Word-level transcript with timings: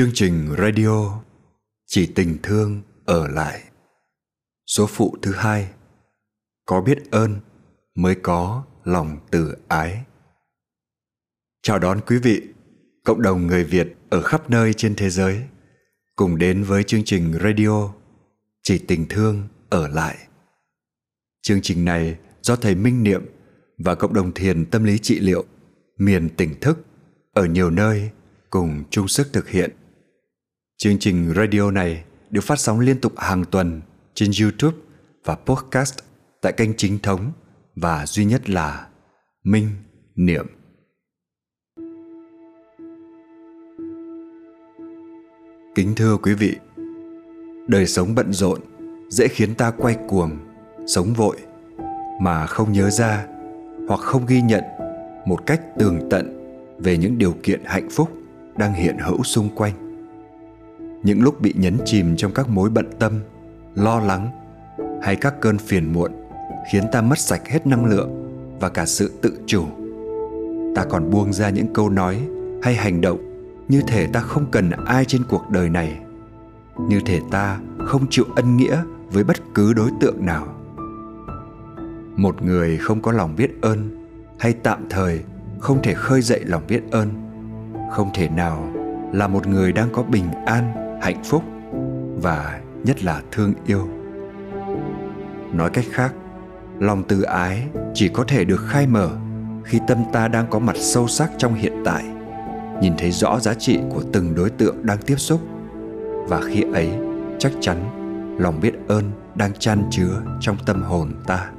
Chương 0.00 0.10
trình 0.14 0.54
radio 0.58 1.20
Chỉ 1.86 2.12
tình 2.14 2.38
thương 2.42 2.82
ở 3.04 3.28
lại 3.28 3.62
Số 4.66 4.86
phụ 4.86 5.16
thứ 5.22 5.32
hai 5.32 5.68
Có 6.66 6.80
biết 6.80 7.10
ơn 7.10 7.40
mới 7.94 8.14
có 8.14 8.64
lòng 8.84 9.18
từ 9.30 9.56
ái 9.68 10.04
Chào 11.62 11.78
đón 11.78 12.00
quý 12.06 12.18
vị, 12.18 12.42
cộng 13.04 13.22
đồng 13.22 13.46
người 13.46 13.64
Việt 13.64 13.96
ở 14.10 14.22
khắp 14.22 14.50
nơi 14.50 14.74
trên 14.74 14.94
thế 14.94 15.10
giới 15.10 15.42
cùng 16.16 16.38
đến 16.38 16.62
với 16.62 16.84
chương 16.84 17.04
trình 17.04 17.38
radio 17.42 17.92
Chỉ 18.62 18.78
tình 18.78 19.06
thương 19.08 19.48
ở 19.70 19.88
lại. 19.88 20.18
Chương 21.42 21.60
trình 21.62 21.84
này 21.84 22.18
do 22.42 22.56
thầy 22.56 22.74
Minh 22.74 23.02
Niệm 23.02 23.24
và 23.78 23.94
cộng 23.94 24.14
đồng 24.14 24.32
thiền 24.32 24.66
tâm 24.66 24.84
lý 24.84 24.98
trị 24.98 25.20
liệu 25.20 25.44
miền 25.96 26.28
tỉnh 26.36 26.60
thức 26.60 26.78
ở 27.32 27.46
nhiều 27.46 27.70
nơi 27.70 28.10
cùng 28.50 28.84
chung 28.90 29.08
sức 29.08 29.32
thực 29.32 29.48
hiện. 29.48 29.70
Chương 30.82 30.98
trình 30.98 31.32
radio 31.36 31.70
này 31.70 32.04
được 32.30 32.40
phát 32.40 32.58
sóng 32.58 32.80
liên 32.80 33.00
tục 33.00 33.12
hàng 33.16 33.44
tuần 33.50 33.80
trên 34.14 34.30
YouTube 34.42 34.76
và 35.24 35.34
podcast 35.34 35.94
tại 36.40 36.52
kênh 36.52 36.76
chính 36.76 36.98
thống 36.98 37.32
và 37.76 38.06
duy 38.06 38.24
nhất 38.24 38.50
là 38.50 38.86
Minh 39.44 39.68
Niệm. 40.14 40.46
Kính 45.74 45.94
thưa 45.96 46.16
quý 46.16 46.34
vị, 46.34 46.56
đời 47.68 47.86
sống 47.86 48.14
bận 48.14 48.32
rộn 48.32 48.60
dễ 49.08 49.28
khiến 49.28 49.54
ta 49.54 49.70
quay 49.70 49.96
cuồng, 50.08 50.38
sống 50.86 51.12
vội 51.12 51.36
mà 52.20 52.46
không 52.46 52.72
nhớ 52.72 52.90
ra 52.90 53.26
hoặc 53.88 54.00
không 54.00 54.26
ghi 54.26 54.40
nhận 54.42 54.64
một 55.26 55.46
cách 55.46 55.60
tường 55.78 56.08
tận 56.10 56.36
về 56.78 56.96
những 56.96 57.18
điều 57.18 57.34
kiện 57.42 57.60
hạnh 57.64 57.90
phúc 57.90 58.10
đang 58.56 58.74
hiện 58.74 58.98
hữu 58.98 59.22
xung 59.22 59.48
quanh 59.54 59.89
những 61.02 61.22
lúc 61.22 61.40
bị 61.40 61.54
nhấn 61.56 61.78
chìm 61.84 62.16
trong 62.16 62.32
các 62.32 62.48
mối 62.48 62.70
bận 62.70 62.90
tâm, 62.98 63.12
lo 63.74 64.00
lắng 64.00 64.30
hay 65.02 65.16
các 65.16 65.40
cơn 65.40 65.58
phiền 65.58 65.92
muộn 65.92 66.12
khiến 66.72 66.84
ta 66.92 67.02
mất 67.02 67.18
sạch 67.18 67.48
hết 67.48 67.66
năng 67.66 67.84
lượng 67.84 68.10
và 68.60 68.68
cả 68.68 68.86
sự 68.86 69.10
tự 69.22 69.38
chủ. 69.46 69.64
Ta 70.74 70.84
còn 70.84 71.10
buông 71.10 71.32
ra 71.32 71.50
những 71.50 71.74
câu 71.74 71.90
nói 71.90 72.20
hay 72.62 72.74
hành 72.74 73.00
động 73.00 73.18
như 73.68 73.82
thể 73.86 74.06
ta 74.06 74.20
không 74.20 74.46
cần 74.50 74.70
ai 74.86 75.04
trên 75.04 75.22
cuộc 75.28 75.50
đời 75.50 75.68
này, 75.68 75.98
như 76.88 77.00
thể 77.06 77.20
ta 77.30 77.60
không 77.86 78.06
chịu 78.10 78.24
ân 78.36 78.56
nghĩa 78.56 78.82
với 79.10 79.24
bất 79.24 79.36
cứ 79.54 79.72
đối 79.72 79.90
tượng 80.00 80.26
nào. 80.26 80.46
Một 82.16 82.42
người 82.42 82.76
không 82.76 83.02
có 83.02 83.12
lòng 83.12 83.36
biết 83.36 83.50
ơn 83.62 84.06
hay 84.38 84.52
tạm 84.52 84.86
thời 84.90 85.20
không 85.58 85.82
thể 85.82 85.94
khơi 85.94 86.22
dậy 86.22 86.40
lòng 86.44 86.62
biết 86.68 86.82
ơn, 86.90 87.08
không 87.92 88.10
thể 88.14 88.28
nào 88.28 88.72
là 89.12 89.28
một 89.28 89.46
người 89.46 89.72
đang 89.72 89.88
có 89.92 90.02
bình 90.02 90.30
an 90.46 90.89
hạnh 91.00 91.22
phúc 91.24 91.42
và 92.22 92.60
nhất 92.84 93.04
là 93.04 93.22
thương 93.30 93.54
yêu. 93.66 93.88
Nói 95.52 95.70
cách 95.70 95.84
khác, 95.90 96.14
lòng 96.78 97.02
từ 97.08 97.22
ái 97.22 97.68
chỉ 97.94 98.08
có 98.08 98.24
thể 98.28 98.44
được 98.44 98.60
khai 98.68 98.86
mở 98.86 99.10
khi 99.64 99.78
tâm 99.88 99.98
ta 100.12 100.28
đang 100.28 100.46
có 100.50 100.58
mặt 100.58 100.76
sâu 100.76 101.08
sắc 101.08 101.30
trong 101.38 101.54
hiện 101.54 101.82
tại, 101.84 102.04
nhìn 102.82 102.92
thấy 102.98 103.10
rõ 103.10 103.38
giá 103.40 103.54
trị 103.54 103.78
của 103.90 104.02
từng 104.12 104.34
đối 104.34 104.50
tượng 104.50 104.86
đang 104.86 104.98
tiếp 104.98 105.16
xúc. 105.16 105.40
Và 106.28 106.40
khi 106.40 106.64
ấy, 106.72 106.90
chắc 107.38 107.52
chắn 107.60 107.76
lòng 108.40 108.60
biết 108.60 108.74
ơn 108.88 109.10
đang 109.34 109.52
chan 109.52 109.82
chứa 109.90 110.22
trong 110.40 110.56
tâm 110.66 110.82
hồn 110.82 111.12
ta. 111.26 111.50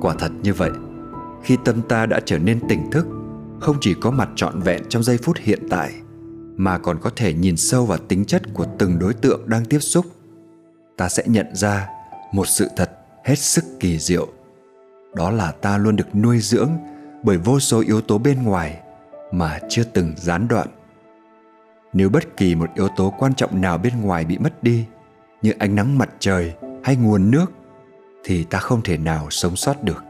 Quả 0.00 0.14
thật 0.18 0.30
như 0.42 0.54
vậy, 0.54 0.70
khi 1.42 1.56
tâm 1.64 1.82
ta 1.82 2.06
đã 2.06 2.20
trở 2.24 2.38
nên 2.38 2.68
tỉnh 2.68 2.90
thức, 2.90 3.06
không 3.60 3.76
chỉ 3.80 3.94
có 3.94 4.10
mặt 4.10 4.28
trọn 4.34 4.60
vẹn 4.60 4.82
trong 4.88 5.02
giây 5.02 5.18
phút 5.18 5.36
hiện 5.36 5.66
tại 5.70 5.92
mà 6.58 6.78
còn 6.78 6.98
có 7.00 7.10
thể 7.16 7.34
nhìn 7.34 7.56
sâu 7.56 7.86
vào 7.86 7.98
tính 7.98 8.24
chất 8.24 8.42
của 8.54 8.66
từng 8.78 8.98
đối 8.98 9.14
tượng 9.14 9.48
đang 9.48 9.64
tiếp 9.64 9.78
xúc. 9.78 10.06
Ta 10.96 11.08
sẽ 11.08 11.22
nhận 11.26 11.54
ra 11.54 11.88
một 12.32 12.48
sự 12.48 12.68
thật 12.76 12.90
hết 13.24 13.38
sức 13.38 13.64
kỳ 13.80 13.98
diệu. 13.98 14.28
Đó 15.14 15.30
là 15.30 15.52
ta 15.52 15.78
luôn 15.78 15.96
được 15.96 16.14
nuôi 16.14 16.38
dưỡng 16.40 16.70
bởi 17.22 17.36
vô 17.36 17.60
số 17.60 17.80
yếu 17.80 18.00
tố 18.00 18.18
bên 18.18 18.42
ngoài 18.42 18.80
mà 19.32 19.58
chưa 19.68 19.84
từng 19.84 20.14
gián 20.16 20.48
đoạn. 20.48 20.68
Nếu 21.92 22.08
bất 22.08 22.36
kỳ 22.36 22.54
một 22.54 22.70
yếu 22.74 22.88
tố 22.88 23.14
quan 23.18 23.34
trọng 23.34 23.60
nào 23.60 23.78
bên 23.78 24.00
ngoài 24.00 24.24
bị 24.24 24.38
mất 24.38 24.62
đi, 24.62 24.84
như 25.42 25.52
ánh 25.58 25.74
nắng 25.74 25.98
mặt 25.98 26.10
trời 26.18 26.54
hay 26.84 26.96
nguồn 26.96 27.30
nước, 27.30 27.52
thì 28.24 28.44
ta 28.44 28.58
không 28.58 28.82
thể 28.82 28.96
nào 28.96 29.26
sống 29.30 29.56
sót 29.56 29.82
được. 29.82 30.04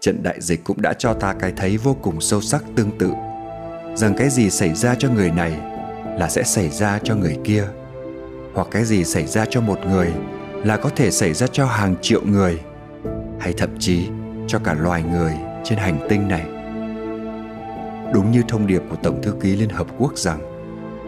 Trận 0.00 0.22
đại 0.22 0.40
dịch 0.40 0.64
cũng 0.64 0.82
đã 0.82 0.92
cho 0.92 1.14
ta 1.14 1.32
cái 1.32 1.52
thấy 1.56 1.76
vô 1.76 1.96
cùng 2.02 2.20
sâu 2.20 2.40
sắc 2.40 2.64
tương 2.76 2.98
tự 2.98 3.12
rằng 3.94 4.14
cái 4.16 4.30
gì 4.30 4.50
xảy 4.50 4.74
ra 4.74 4.94
cho 4.94 5.08
người 5.08 5.30
này 5.30 5.60
là 6.18 6.28
sẽ 6.28 6.42
xảy 6.42 6.68
ra 6.68 6.98
cho 7.04 7.14
người 7.14 7.38
kia, 7.44 7.64
hoặc 8.54 8.68
cái 8.70 8.84
gì 8.84 9.04
xảy 9.04 9.26
ra 9.26 9.44
cho 9.50 9.60
một 9.60 9.78
người 9.86 10.12
là 10.64 10.76
có 10.76 10.90
thể 10.96 11.10
xảy 11.10 11.34
ra 11.34 11.46
cho 11.46 11.66
hàng 11.66 11.94
triệu 12.02 12.20
người, 12.24 12.60
hay 13.38 13.52
thậm 13.52 13.70
chí 13.78 14.08
cho 14.46 14.58
cả 14.58 14.74
loài 14.74 15.02
người 15.02 15.32
trên 15.64 15.78
hành 15.78 16.06
tinh 16.08 16.28
này. 16.28 16.46
Đúng 18.14 18.30
như 18.30 18.42
thông 18.48 18.66
điệp 18.66 18.82
của 18.90 18.96
tổng 19.02 19.22
thư 19.22 19.32
ký 19.40 19.56
liên 19.56 19.68
hợp 19.68 19.86
quốc 19.98 20.18
rằng, 20.18 20.38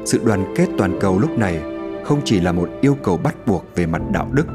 sự 0.04 0.20
đoàn 0.25 0.54
kết 0.56 0.66
toàn 0.78 0.99
cầu 1.00 1.19
lúc 1.19 1.31
này 1.38 1.60
không 2.04 2.20
chỉ 2.25 2.41
là 2.41 2.53
một 2.53 2.69
yêu 2.81 2.97
cầu 3.03 3.16
bắt 3.16 3.34
buộc 3.47 3.64
về 3.75 3.87
mặt 3.87 4.03
đạo 4.12 4.28
đức, 4.32 4.47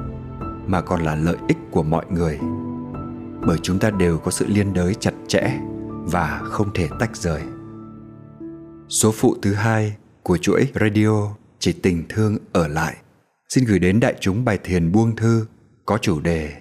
mà 0.65 0.81
còn 0.81 1.03
là 1.03 1.15
lợi 1.15 1.37
ích 1.47 1.57
của 1.71 1.83
mọi 1.83 2.05
người. 2.09 2.39
Bởi 3.47 3.57
chúng 3.63 3.79
ta 3.79 3.89
đều 3.89 4.17
có 4.17 4.31
sự 4.31 4.45
liên 4.47 4.73
đới 4.73 4.95
chặt 4.95 5.13
chẽ 5.27 5.51
và 5.87 6.41
không 6.43 6.67
thể 6.73 6.87
tách 6.99 7.15
rời 7.15 7.41
số 8.89 9.11
phụ 9.11 9.35
thứ 9.41 9.53
hai 9.53 9.95
của 10.23 10.37
chuỗi 10.37 10.67
radio 10.79 11.35
chỉ 11.59 11.73
tình 11.73 12.03
thương 12.09 12.37
ở 12.51 12.67
lại. 12.67 12.95
Xin 13.49 13.65
gửi 13.65 13.79
đến 13.79 13.99
đại 13.99 14.15
chúng 14.19 14.45
bài 14.45 14.59
thiền 14.63 14.91
buông 14.91 15.15
thư 15.15 15.45
có 15.85 15.97
chủ 15.97 16.19
đề 16.19 16.53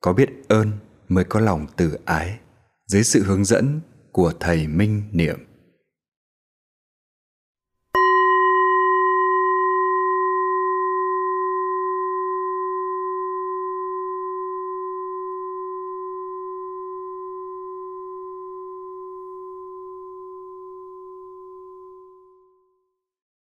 có 0.00 0.12
biết 0.12 0.30
ơn 0.48 0.72
mới 1.08 1.24
có 1.24 1.40
lòng 1.40 1.66
từ 1.76 1.98
ái. 2.04 2.38
Dưới 2.86 3.04
sự 3.04 3.22
hướng 3.22 3.44
dẫn 3.44 3.80
của 4.12 4.32
thầy 4.40 4.66
minh 4.66 5.02
niệm. 5.12 5.38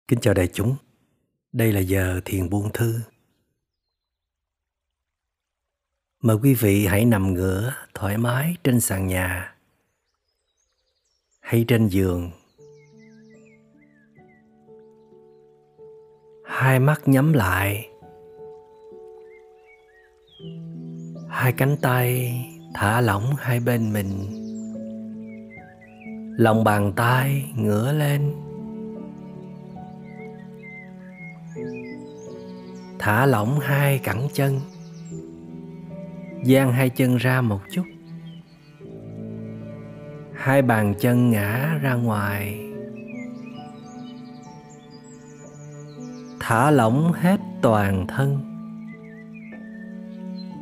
Kính 0.10 0.20
chào 0.20 0.34
đại 0.34 0.48
chúng. 0.48 0.76
Đây 1.52 1.72
là 1.74 1.80
giờ 1.80 2.22
thiền 2.26 2.50
buông 2.50 2.70
thư. 2.74 3.00
Mời 6.22 6.38
quý 6.44 6.54
vị 6.54 6.86
hãy 6.86 7.06
nằm 7.06 7.34
ngửa 7.34 7.74
thoải 7.94 8.18
mái 8.18 8.56
trên 8.64 8.80
sàn 8.80 9.08
nhà 9.08 9.56
hay 11.40 11.66
trên 11.68 11.88
giường. 11.88 12.32
Hai 16.46 16.80
mắt 16.80 17.02
nhắm 17.06 17.34
lại. 17.34 17.90
Hai 21.30 21.54
cánh 21.54 21.78
tay 21.82 22.36
thả 22.74 23.02
lỏng 23.02 23.36
hai 23.40 23.60
bên 23.60 23.94
mình. 23.94 24.10
Lòng 26.38 26.64
bàn 26.64 26.94
tay 26.96 27.52
ngửa 27.56 27.94
lên 27.94 28.49
thả 33.00 33.26
lỏng 33.26 33.60
hai 33.60 34.00
cẳng 34.00 34.28
chân. 34.34 34.60
Dang 36.44 36.74
hai 36.74 36.90
chân 36.90 37.18
ra 37.18 37.42
một 37.42 37.60
chút. 37.72 37.84
Hai 40.34 40.62
bàn 40.62 40.94
chân 41.00 41.32
ngã 41.32 41.78
ra 41.82 41.94
ngoài. 41.94 42.66
Thả 46.40 46.72
lỏng 46.72 47.14
hết 47.14 47.40
toàn 47.62 48.08
thân. 48.08 48.46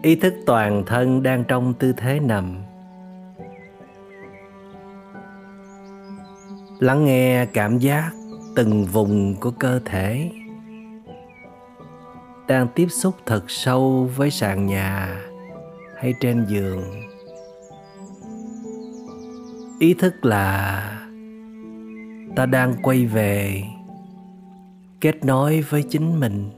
Ý 0.01 0.15
thức 0.15 0.33
toàn 0.45 0.83
thân 0.85 1.23
đang 1.23 1.43
trong 1.43 1.73
tư 1.73 1.93
thế 1.97 2.19
nằm. 2.19 2.55
Lắng 6.79 7.05
nghe 7.05 7.45
cảm 7.45 7.77
giác 7.77 8.11
từng 8.55 8.85
vùng 8.85 9.35
của 9.35 9.51
cơ 9.51 9.79
thể 9.85 10.31
đang 12.47 12.67
tiếp 12.75 12.87
xúc 12.89 13.15
thật 13.25 13.43
sâu 13.47 14.09
với 14.15 14.31
sàn 14.31 14.65
nhà 14.65 15.21
hay 15.97 16.13
trên 16.19 16.45
giường. 16.49 16.83
Ý 19.79 19.93
thức 19.93 20.25
là 20.25 20.83
ta 22.35 22.45
đang 22.45 22.73
quay 22.83 23.05
về 23.05 23.63
kết 25.01 25.25
nối 25.25 25.61
với 25.61 25.83
chính 25.83 26.19
mình. 26.19 26.49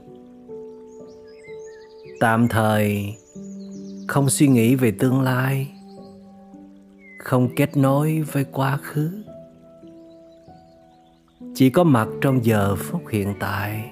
Tạm 2.20 2.48
thời 2.48 3.14
không 4.08 4.30
suy 4.30 4.48
nghĩ 4.48 4.74
về 4.74 4.90
tương 4.98 5.20
lai, 5.20 5.72
không 7.18 7.48
kết 7.56 7.76
nối 7.76 8.20
với 8.32 8.44
quá 8.44 8.76
khứ. 8.76 9.22
Chỉ 11.54 11.70
có 11.70 11.84
mặt 11.84 12.08
trong 12.20 12.44
giờ 12.44 12.76
phút 12.76 13.08
hiện 13.08 13.34
tại 13.40 13.90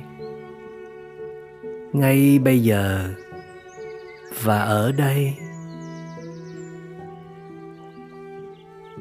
ngay 1.92 2.38
bây 2.38 2.62
giờ 2.62 3.14
và 4.42 4.58
ở 4.58 4.92
đây. 4.92 5.34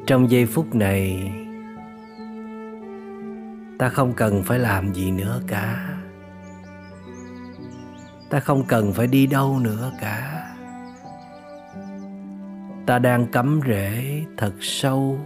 Trong 0.08 0.32
giây 0.32 0.46
phút 0.46 0.76
này, 0.76 1.32
ta 3.80 3.90
không 3.90 4.14
cần 4.14 4.44
phải 4.44 4.60
làm 4.60 4.94
gì 4.94 5.12
nữa 5.12 5.42
cả. 5.48 5.98
Ta 8.30 8.40
không 8.40 8.64
cần 8.68 8.94
phải 8.94 9.08
đi 9.08 9.28
đâu 9.28 9.60
nữa 9.60 9.92
cả. 10.02 10.44
Ta 12.86 13.00
đang 13.00 13.32
cắm 13.32 13.60
rễ 13.68 14.24
thật 14.38 14.54
sâu 14.60 15.20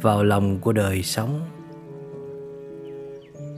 vào 0.00 0.24
lòng 0.24 0.58
của 0.58 0.72
đời 0.72 1.02
sống 1.02 1.40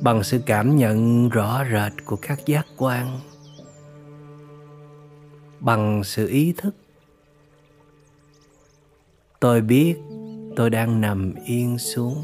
bằng 0.04 0.22
sự 0.22 0.40
cảm 0.46 0.76
nhận 0.76 1.28
rõ 1.28 1.64
rệt 1.72 1.92
của 2.06 2.16
các 2.16 2.46
giác 2.46 2.66
quan, 2.76 3.20
bằng 5.60 6.04
sự 6.04 6.28
ý 6.28 6.54
thức. 6.56 6.76
Tôi 9.40 9.60
biết 9.60 9.96
tôi 10.56 10.70
đang 10.70 11.00
nằm 11.00 11.34
yên 11.44 11.78
xuống. 11.78 12.14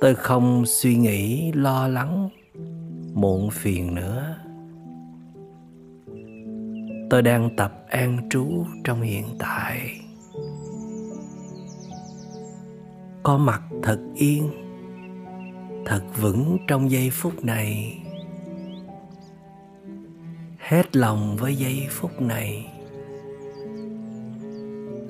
Tôi 0.00 0.14
không 0.14 0.66
suy 0.66 0.96
nghĩ, 0.96 1.52
lo 1.52 1.88
lắng, 1.88 2.28
muộn 3.14 3.50
phiền 3.50 3.94
nữa. 3.94 4.36
Tôi 7.10 7.22
đang 7.22 7.56
tập 7.56 7.84
an 7.88 8.28
trú 8.30 8.64
trong 8.84 9.02
hiện 9.02 9.24
tại. 9.38 10.00
Có 13.22 13.38
mặt 13.38 13.62
thật 13.82 13.98
yên 14.14 14.61
thật 15.86 16.02
vững 16.16 16.58
trong 16.68 16.90
giây 16.90 17.10
phút 17.10 17.44
này. 17.44 17.98
Hết 20.58 20.96
lòng 20.96 21.36
với 21.36 21.56
giây 21.56 21.86
phút 21.90 22.20
này. 22.20 22.66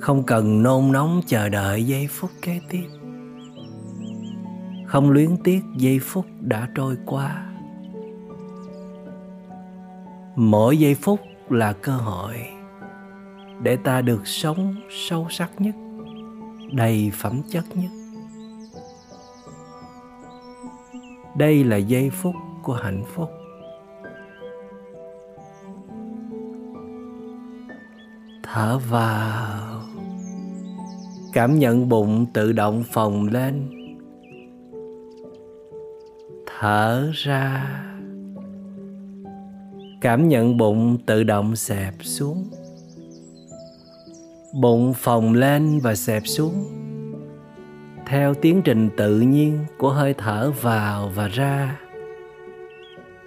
Không 0.01 0.23
cần 0.27 0.63
nôn 0.63 0.93
nóng 0.93 1.21
chờ 1.27 1.49
đợi 1.49 1.85
giây 1.85 2.07
phút 2.11 2.31
kế 2.43 2.61
tiếp. 2.69 2.87
Không 4.87 5.11
luyến 5.11 5.37
tiếc 5.45 5.61
giây 5.77 5.99
phút 5.99 6.27
đã 6.41 6.69
trôi 6.75 6.97
qua. 7.07 7.53
Mỗi 10.37 10.79
giây 10.79 10.95
phút 10.95 11.21
là 11.51 11.73
cơ 11.73 11.93
hội 11.93 12.35
để 13.63 13.77
ta 13.77 14.01
được 14.01 14.27
sống 14.27 14.75
sâu 14.91 15.27
sắc 15.31 15.51
nhất, 15.59 15.75
đầy 16.73 17.13
phẩm 17.15 17.43
chất 17.51 17.65
nhất. 17.75 17.91
Đây 21.37 21.65
là 21.65 21.77
giây 21.77 22.11
phút 22.11 22.35
của 22.63 22.73
hạnh 22.73 23.05
phúc. 23.15 23.29
Thở 28.43 28.79
vào. 28.91 29.83
Cảm 31.33 31.59
nhận 31.59 31.89
bụng 31.89 32.27
tự 32.33 32.53
động 32.53 32.83
phồng 32.93 33.27
lên. 33.27 33.69
Thở 36.47 37.11
ra. 37.13 37.79
Cảm 40.01 40.29
nhận 40.29 40.57
bụng 40.57 40.99
tự 41.07 41.25
động 41.25 41.57
xẹp 41.57 41.95
xuống. 42.01 42.45
Bụng 44.61 44.93
phồng 44.95 45.33
lên 45.33 45.81
và 45.83 45.95
xẹp 45.95 46.23
xuống 46.27 46.82
theo 48.07 48.35
tiến 48.35 48.63
trình 48.65 48.91
tự 48.97 49.21
nhiên 49.21 49.65
của 49.79 49.91
hơi 49.91 50.15
thở 50.19 50.53
vào 50.61 51.09
và 51.09 51.29
ra, 51.29 51.81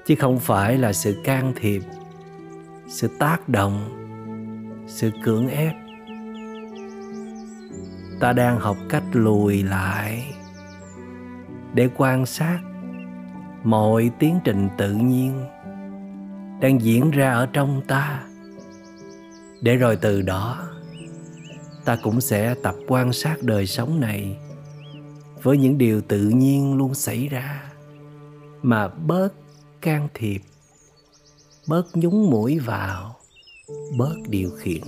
chứ 0.05 0.15
không 0.15 0.39
phải 0.39 0.77
là 0.77 0.93
sự 0.93 1.21
can 1.23 1.53
thiệp, 1.55 1.81
sự 2.87 3.09
tác 3.19 3.49
động, 3.49 3.89
sự 4.87 5.11
cưỡng 5.23 5.47
ép. 5.47 5.73
Ta 8.19 8.33
đang 8.33 8.59
học 8.59 8.77
cách 8.89 9.03
lùi 9.13 9.63
lại 9.63 10.33
để 11.73 11.89
quan 11.97 12.25
sát 12.25 12.59
mọi 13.63 14.11
tiến 14.19 14.39
trình 14.43 14.69
tự 14.77 14.93
nhiên 14.93 15.45
đang 16.61 16.81
diễn 16.81 17.11
ra 17.11 17.31
ở 17.31 17.45
trong 17.45 17.81
ta. 17.87 18.23
Để 19.61 19.75
rồi 19.75 19.95
từ 19.95 20.21
đó, 20.21 20.67
ta 21.85 21.97
cũng 22.03 22.21
sẽ 22.21 22.55
tập 22.63 22.75
quan 22.87 23.13
sát 23.13 23.35
đời 23.41 23.65
sống 23.67 23.99
này 23.99 24.37
với 25.45 25.57
những 25.57 25.77
điều 25.77 26.01
tự 26.01 26.19
nhiên 26.19 26.77
luôn 26.77 26.93
xảy 26.93 27.27
ra. 27.27 27.71
Mà 28.61 28.87
bớt 28.87 29.29
can 29.81 30.07
thiệp, 30.13 30.41
bớt 31.67 31.97
nhúng 31.97 32.29
mũi 32.29 32.59
vào, 32.59 33.15
bớt 33.97 34.15
điều 34.29 34.49
khiển. 34.57 34.81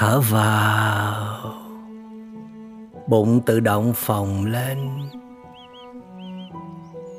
Thở 0.00 0.20
vào. 0.20 1.54
Bụng 3.08 3.40
tự 3.46 3.60
động 3.60 3.92
phồng 3.96 4.46
lên. 4.46 4.78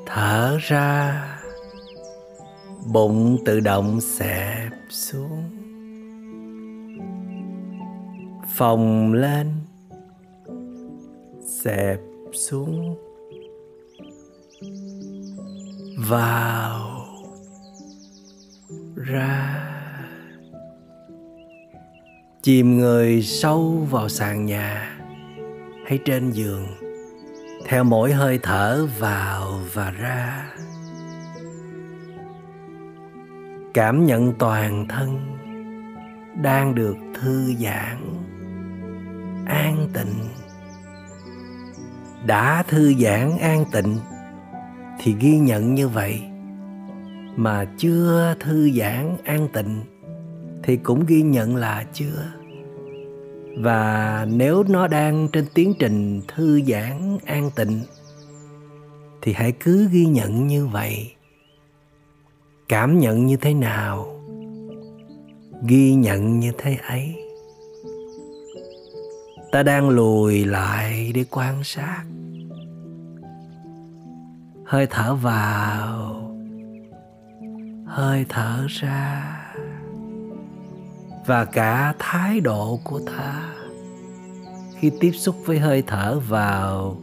Thở 0.06 0.58
ra. 0.60 1.24
Bụng 2.92 3.38
tự 3.44 3.60
động 3.60 4.00
xẹp 4.00 4.72
xuống. 4.90 5.50
Phồng 8.54 9.12
lên. 9.12 9.52
Xẹp 11.62 12.00
xuống. 12.32 12.96
Vào. 16.08 17.06
Ra 18.96 19.41
chìm 22.42 22.76
người 22.76 23.22
sâu 23.22 23.86
vào 23.90 24.08
sàn 24.08 24.46
nhà 24.46 24.98
hay 25.86 25.98
trên 26.04 26.30
giường, 26.30 26.66
theo 27.66 27.84
mỗi 27.84 28.12
hơi 28.12 28.38
thở 28.42 28.86
vào 28.98 29.60
và 29.72 29.90
ra. 29.90 30.52
Cảm 33.74 34.06
nhận 34.06 34.32
toàn 34.38 34.88
thân 34.88 35.18
đang 36.42 36.74
được 36.74 36.96
thư 37.14 37.54
giãn, 37.58 37.98
an 39.46 39.88
tịnh. 39.94 40.14
Đã 42.26 42.62
thư 42.68 42.94
giãn, 42.94 43.38
an 43.38 43.64
tịnh 43.72 43.96
thì 45.00 45.16
ghi 45.20 45.38
nhận 45.38 45.74
như 45.74 45.88
vậy, 45.88 46.22
mà 47.36 47.64
chưa 47.78 48.34
thư 48.40 48.70
giãn, 48.70 49.16
an 49.24 49.48
tịnh 49.52 49.80
thì 50.62 50.76
cũng 50.76 51.06
ghi 51.06 51.22
nhận 51.22 51.56
là 51.56 51.86
chưa. 51.92 52.32
Và 53.58 54.26
nếu 54.30 54.64
nó 54.68 54.86
đang 54.86 55.28
trên 55.32 55.46
tiến 55.54 55.74
trình 55.78 56.20
thư 56.28 56.60
giãn, 56.62 57.18
an 57.24 57.50
tịnh, 57.56 57.80
thì 59.22 59.32
hãy 59.32 59.52
cứ 59.52 59.88
ghi 59.92 60.06
nhận 60.06 60.46
như 60.46 60.66
vậy. 60.66 61.12
Cảm 62.68 62.98
nhận 62.98 63.26
như 63.26 63.36
thế 63.36 63.54
nào? 63.54 64.06
Ghi 65.66 65.94
nhận 65.94 66.40
như 66.40 66.52
thế 66.58 66.76
ấy. 66.88 67.16
Ta 69.52 69.62
đang 69.62 69.88
lùi 69.88 70.44
lại 70.44 71.12
để 71.14 71.24
quan 71.30 71.64
sát. 71.64 72.04
Hơi 74.64 74.86
thở 74.90 75.14
vào. 75.14 76.18
Hơi 77.86 78.26
thở 78.28 78.66
ra 78.68 79.41
và 81.26 81.44
cả 81.44 81.94
thái 81.98 82.40
độ 82.40 82.80
của 82.84 83.00
ta. 83.16 83.42
Khi 84.78 84.92
tiếp 85.00 85.12
xúc 85.12 85.36
với 85.44 85.58
hơi 85.58 85.82
thở 85.86 86.20
vào 86.28 86.96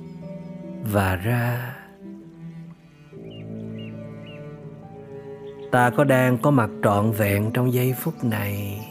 và 0.84 1.16
ra, 1.16 1.76
ta 5.72 5.90
có 5.90 6.04
đang 6.04 6.38
có 6.38 6.52
mặt 6.52 6.70
trọn 6.84 7.12
vẹn 7.12 7.52
trong 7.54 7.74
giây 7.74 7.94
phút 7.94 8.24
này 8.24 8.86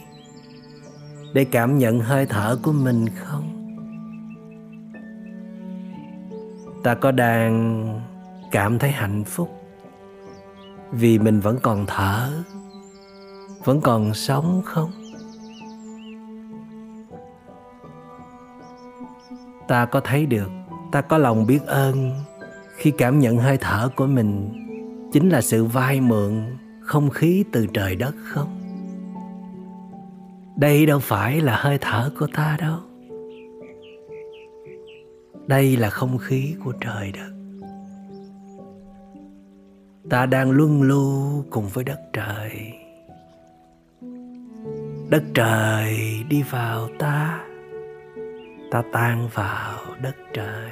để 1.33 1.45
cảm 1.45 1.77
nhận 1.77 1.99
hơi 1.99 2.25
thở 2.25 2.59
của 2.63 2.71
mình 2.71 3.05
không? 3.15 3.55
Ta 6.83 6.95
có 6.95 7.11
đang 7.11 7.85
cảm 8.51 8.79
thấy 8.79 8.91
hạnh 8.91 9.23
phúc 9.23 9.49
vì 10.91 11.19
mình 11.19 11.39
vẫn 11.39 11.57
còn 11.61 11.85
thở, 11.87 12.43
vẫn 13.63 13.81
còn 13.81 14.13
sống 14.13 14.61
không? 14.65 14.98
Ta 19.69 19.85
có 19.85 19.99
thấy 19.99 20.25
được, 20.25 20.51
ta 20.91 21.01
có 21.01 21.17
lòng 21.17 21.47
biết 21.47 21.65
ơn. 21.65 22.11
Khi 22.75 22.91
cảm 22.91 23.19
nhận 23.19 23.37
hơi 23.37 23.57
thở 23.57 23.89
của 23.95 24.07
mình, 24.07 24.49
chính 25.13 25.29
là 25.29 25.41
sự 25.41 25.65
vay 25.65 26.01
mượn 26.01 26.57
không 26.81 27.09
khí 27.09 27.43
từ 27.51 27.65
trời 27.73 27.95
đất 27.95 28.15
không? 28.23 28.59
Đây 30.55 30.85
đâu 30.85 30.99
phải 30.99 31.41
là 31.41 31.55
hơi 31.55 31.77
thở 31.81 32.11
của 32.19 32.27
ta 32.33 32.57
đâu. 32.59 32.77
Đây 35.47 35.77
là 35.77 35.89
không 35.89 36.17
khí 36.17 36.55
của 36.63 36.73
trời 36.81 37.11
đất. 37.11 37.31
Ta 40.09 40.25
đang 40.25 40.51
luân 40.51 40.81
lưu 40.81 41.43
cùng 41.49 41.67
với 41.67 41.83
đất 41.83 41.99
trời. 42.13 42.73
Đất 45.09 45.23
trời 45.33 45.97
đi 46.29 46.43
vào 46.43 46.89
ta 46.99 47.48
ta 48.71 48.83
tan 48.91 49.27
vào 49.33 49.77
đất 50.01 50.15
trời. 50.33 50.71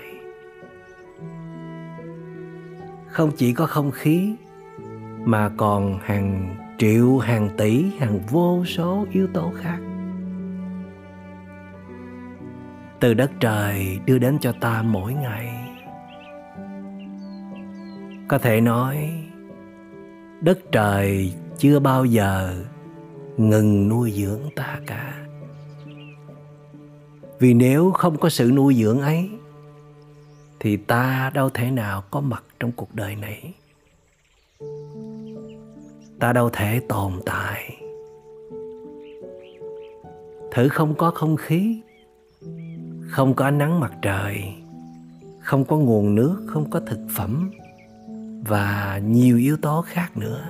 Không 3.07 3.31
chỉ 3.37 3.53
có 3.53 3.65
không 3.65 3.91
khí, 3.91 4.35
mà 5.25 5.49
còn 5.57 5.99
hàng 6.03 6.55
triệu, 6.77 7.17
hàng 7.17 7.49
tỷ, 7.57 7.85
hàng 7.99 8.19
vô 8.29 8.65
số 8.65 9.05
yếu 9.11 9.27
tố 9.33 9.53
khác. 9.61 9.79
Từ 12.99 13.13
đất 13.13 13.31
trời 13.39 13.99
đưa 14.05 14.17
đến 14.17 14.37
cho 14.41 14.51
ta 14.51 14.81
mỗi 14.81 15.13
ngày. 15.13 15.77
Có 18.27 18.37
thể 18.37 18.61
nói, 18.61 19.23
đất 20.41 20.59
trời 20.71 21.33
chưa 21.57 21.79
bao 21.79 22.05
giờ 22.05 22.63
ngừng 23.37 23.89
nuôi 23.89 24.11
dưỡng 24.11 24.41
ta 24.55 24.79
cả 24.87 25.26
vì 27.39 27.53
nếu 27.53 27.91
không 27.91 28.17
có 28.17 28.29
sự 28.29 28.51
nuôi 28.51 28.75
dưỡng 28.75 28.99
ấy, 28.99 29.29
thì 30.59 30.77
ta 30.77 31.31
đâu 31.33 31.49
thể 31.49 31.71
nào 31.71 32.03
có 32.11 32.21
mặt 32.21 32.43
trong 32.59 32.71
cuộc 32.71 32.95
đời 32.95 33.15
này. 33.15 33.53
Ta 36.19 36.33
đâu 36.33 36.49
thể 36.53 36.79
tồn 36.89 37.13
tại. 37.25 37.77
Thử 40.51 40.69
không 40.69 40.95
có 40.95 41.11
không 41.11 41.37
khí, 41.37 41.81
không 43.09 43.33
có 43.33 43.45
ánh 43.45 43.57
nắng 43.57 43.79
mặt 43.79 43.93
trời, 44.01 44.53
không 45.39 45.65
có 45.65 45.77
nguồn 45.77 46.15
nước, 46.15 46.45
không 46.47 46.69
có 46.69 46.79
thực 46.79 46.99
phẩm 47.15 47.51
và 48.47 49.01
nhiều 49.05 49.37
yếu 49.37 49.57
tố 49.57 49.83
khác 49.87 50.17
nữa, 50.17 50.43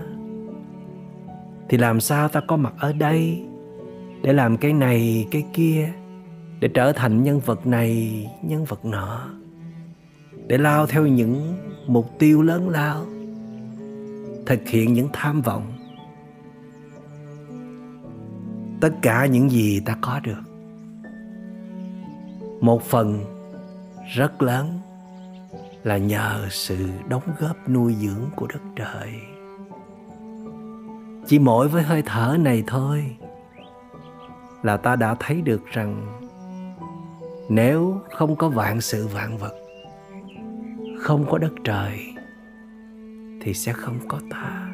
thì 1.70 1.77
làm 1.77 2.00
sao 2.00 2.29
ta 2.29 2.41
có 2.48 2.56
mặt 2.56 2.74
ở 2.79 2.94
đây 2.94 3.46
để 4.22 4.34
làm 4.34 4.58
cái 4.58 4.74
này, 4.74 5.27
cái 5.32 5.46
kia? 5.53 5.94
Để 6.60 6.68
trở 6.68 6.92
thành 6.92 7.24
nhân 7.24 7.40
vật 7.40 7.68
này, 7.68 8.26
nhân 8.42 8.66
vật 8.66 8.86
nọ. 8.86 9.30
Để 10.48 10.58
lao 10.58 10.88
theo 10.88 11.08
những 11.08 11.58
mục 11.88 12.10
tiêu 12.20 12.42
lớn 12.42 12.70
lao. 12.70 13.06
Thực 14.46 14.68
hiện 14.68 14.94
những 14.94 15.10
tham 15.14 15.42
vọng. 15.42 15.74
Tất 18.82 18.92
cả 19.02 19.26
những 19.26 19.50
gì 19.50 19.80
ta 19.80 19.98
có 20.02 20.20
được. 20.24 20.42
Một 22.62 22.84
phần 22.84 23.24
rất 24.16 24.42
lớn 24.42 24.80
là 25.84 25.98
nhờ 25.98 26.48
sự 26.50 26.90
đóng 27.10 27.24
góp 27.40 27.70
nuôi 27.70 27.94
dưỡng 27.94 28.30
của 28.36 28.48
đất 28.48 28.62
trời. 28.76 29.14
Chỉ 31.28 31.40
mỗi 31.40 31.68
với 31.68 31.84
hơi 31.84 32.04
thở 32.06 32.38
này 32.40 32.64
thôi 32.68 33.16
là 34.64 34.78
ta 34.78 34.96
đã 34.96 35.16
thấy 35.20 35.42
được 35.42 35.66
rằng 35.66 36.16
nếu 37.50 38.01
không 38.12 38.36
có 38.36 38.50
vạn 38.50 38.82
sự 38.82 39.08
vạn 39.08 39.38
vật, 39.38 39.54
không 41.00 41.25
có 41.30 41.38
đất 41.38 41.54
trời, 41.63 42.00
thì 43.42 43.54
sẽ 43.54 43.74
không 43.74 44.00
có 44.08 44.20
ta. 44.30 44.74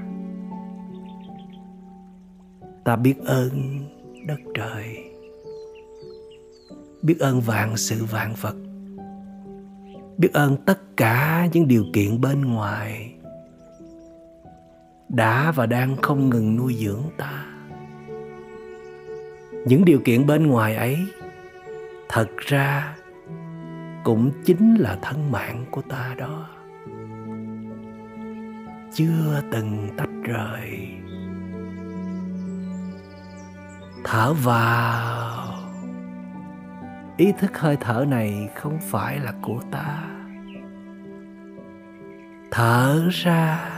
Ta 2.83 2.95
biết 2.95 3.15
ơn 3.25 3.79
đất 4.27 4.39
trời, 4.53 5.11
biết 7.01 7.19
ơn 7.19 7.41
vạn 7.41 7.77
sự 7.77 8.05
vạn 8.05 8.33
vật, 8.41 8.55
biết 10.17 10.33
ơn 10.33 10.57
tất 10.65 10.97
cả 10.97 11.47
những 11.53 11.67
điều 11.67 11.85
kiện 11.93 12.21
bên 12.21 12.41
ngoài 12.41 13.13
đã 15.09 15.51
và 15.51 15.65
đang 15.65 15.97
không 16.01 16.29
ngừng 16.29 16.55
nuôi 16.55 16.75
dưỡng 16.79 17.03
ta. 17.17 17.45
Những 19.67 19.85
điều 19.85 19.99
kiện 20.05 20.27
bên 20.27 20.47
ngoài 20.47 20.75
ấy 20.75 20.97
thật 22.13 22.37
ra, 22.37 22.95
cũng 24.03 24.31
chính 24.45 24.75
là 24.75 24.97
thân 25.01 25.31
mạng 25.31 25.65
của 25.71 25.81
ta 25.81 26.15
đó. 26.17 26.49
Chưa 28.93 29.41
từng 29.51 29.89
tách 29.97 30.09
rời. 30.23 30.87
Thở 34.03 34.33
vào. 34.33 35.53
Ý 37.17 37.31
thức 37.39 37.57
hơi 37.59 37.77
thở 37.81 38.05
này 38.07 38.49
không 38.55 38.79
phải 38.81 39.19
là 39.19 39.33
của 39.41 39.61
ta. 39.71 40.03
Thở 42.51 43.09
ra. 43.11 43.69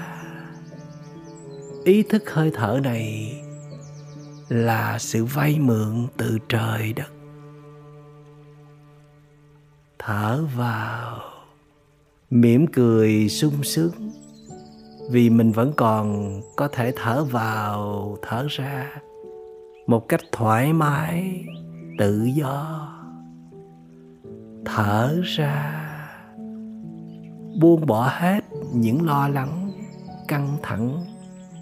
Ý 1.83 2.03
thức 2.03 2.23
hơi 2.33 2.51
thở 2.55 2.79
này 2.83 3.35
là 4.49 4.99
sự 4.99 5.25
vay 5.25 5.59
mượn 5.59 6.07
từ 6.17 6.37
trời 6.49 6.93
đất 6.93 7.14
thở 10.05 10.45
vào. 10.55 11.19
Mỉm 12.29 12.67
cười 12.67 13.29
sung 13.29 13.63
sướng, 13.63 14.11
vì 15.11 15.29
mình 15.29 15.51
vẫn 15.51 15.73
còn 15.77 16.41
có 16.55 16.67
thể 16.67 16.93
thở 16.95 17.23
vào, 17.23 18.17
thở 18.21 18.47
ra 18.49 18.91
một 19.87 20.09
cách 20.09 20.21
thoải 20.31 20.73
mái, 20.73 21.45
tự 21.97 22.23
do. 22.23 22.89
Thở 24.65 25.21
ra, 25.23 25.87
buông 27.61 27.85
bỏ 27.85 28.09
hết 28.11 28.43
những 28.73 29.05
lo 29.05 29.27
lắng, 29.27 29.71
căng 30.27 30.57
thẳng, 30.63 31.05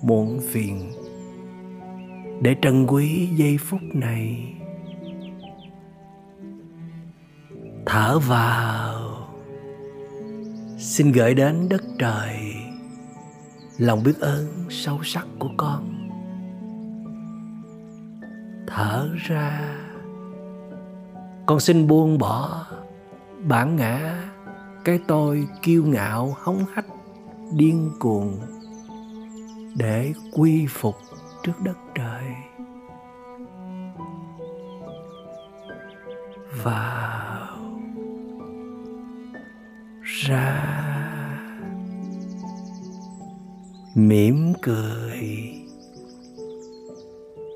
muộn 0.01 0.39
phiền. 0.51 0.91
Để 2.41 2.55
trân 2.61 2.87
quý 2.87 3.29
giây 3.35 3.57
phút 3.57 3.81
này 3.93 4.53
thở 7.85 8.19
vào. 8.19 9.27
Xin 10.77 11.11
gửi 11.11 11.33
đến 11.33 11.69
đất 11.69 11.81
trời 11.99 12.55
lòng 13.77 14.03
biết 14.03 14.19
ơn 14.19 14.65
sâu 14.69 14.99
sắc 15.03 15.27
của 15.39 15.49
con. 15.57 16.09
Thở 18.67 19.09
ra. 19.15 19.77
Con 21.45 21.59
xin 21.59 21.87
buông 21.87 22.17
bỏ 22.17 22.65
bản 23.39 23.75
ngã. 23.75 24.23
Cái 24.83 24.99
tôi 25.07 25.47
kiêu 25.61 25.83
ngạo, 25.85 26.37
hống 26.39 26.65
hách, 26.73 26.85
điên 27.53 27.91
cuồng 27.99 28.39
để 29.75 30.13
quy 30.31 30.67
phục 30.69 30.95
trước 31.43 31.59
đất 31.63 31.77
trời. 31.95 32.23
Vào 36.63 37.42
ra. 40.03 40.63
Mỉm 43.95 44.53
cười 44.61 45.53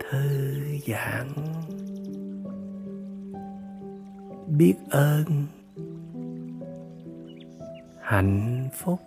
thư 0.09 0.49
giãn. 0.87 1.27
Biết 4.47 4.75
ơn 4.89 5.25
hạnh 8.01 8.69
phúc. 8.73 8.99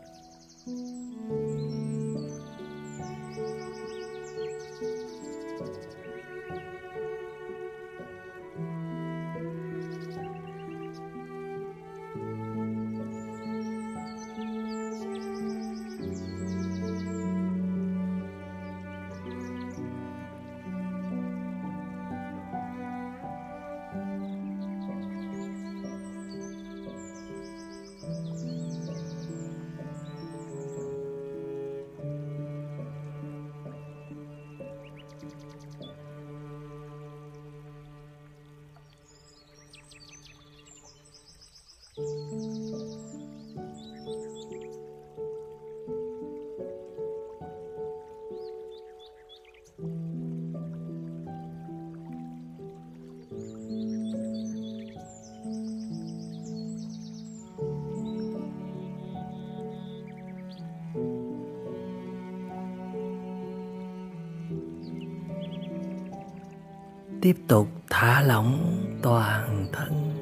Tiếp 67.23 67.37
tục 67.49 67.69
thả 67.91 68.23
lỏng 68.23 68.77
toàn 69.03 69.67
thân. 69.73 70.17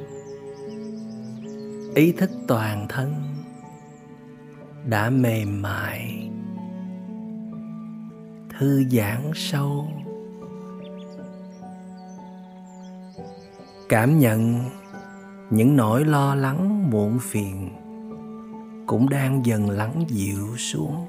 Ý 1.94 2.12
thức 2.12 2.30
toàn 2.48 2.86
thân 2.88 3.14
đã 4.86 5.10
mềm 5.10 5.62
mại, 5.62 6.30
thư 8.58 8.84
giãn 8.84 9.30
sâu. 9.34 9.88
Cảm 13.88 14.18
nhận 14.18 14.60
những 15.50 15.76
nỗi 15.76 16.04
lo 16.04 16.34
lắng 16.34 16.90
muộn 16.90 17.18
phiền 17.22 17.70
cũng 18.86 19.08
đang 19.08 19.46
dần 19.46 19.70
lắng 19.70 20.04
dịu 20.08 20.56
xuống. 20.56 21.06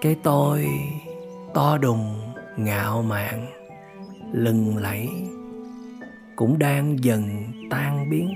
Cái 0.00 0.16
tôi 0.22 0.66
to 1.54 1.78
đùng 1.78 2.17
ngạo 2.58 3.02
mạn, 3.02 3.46
lừng 4.32 4.76
lẫy, 4.76 5.08
cũng 6.36 6.58
đang 6.58 7.04
dần 7.04 7.22
tan 7.70 8.10
biến. 8.10 8.28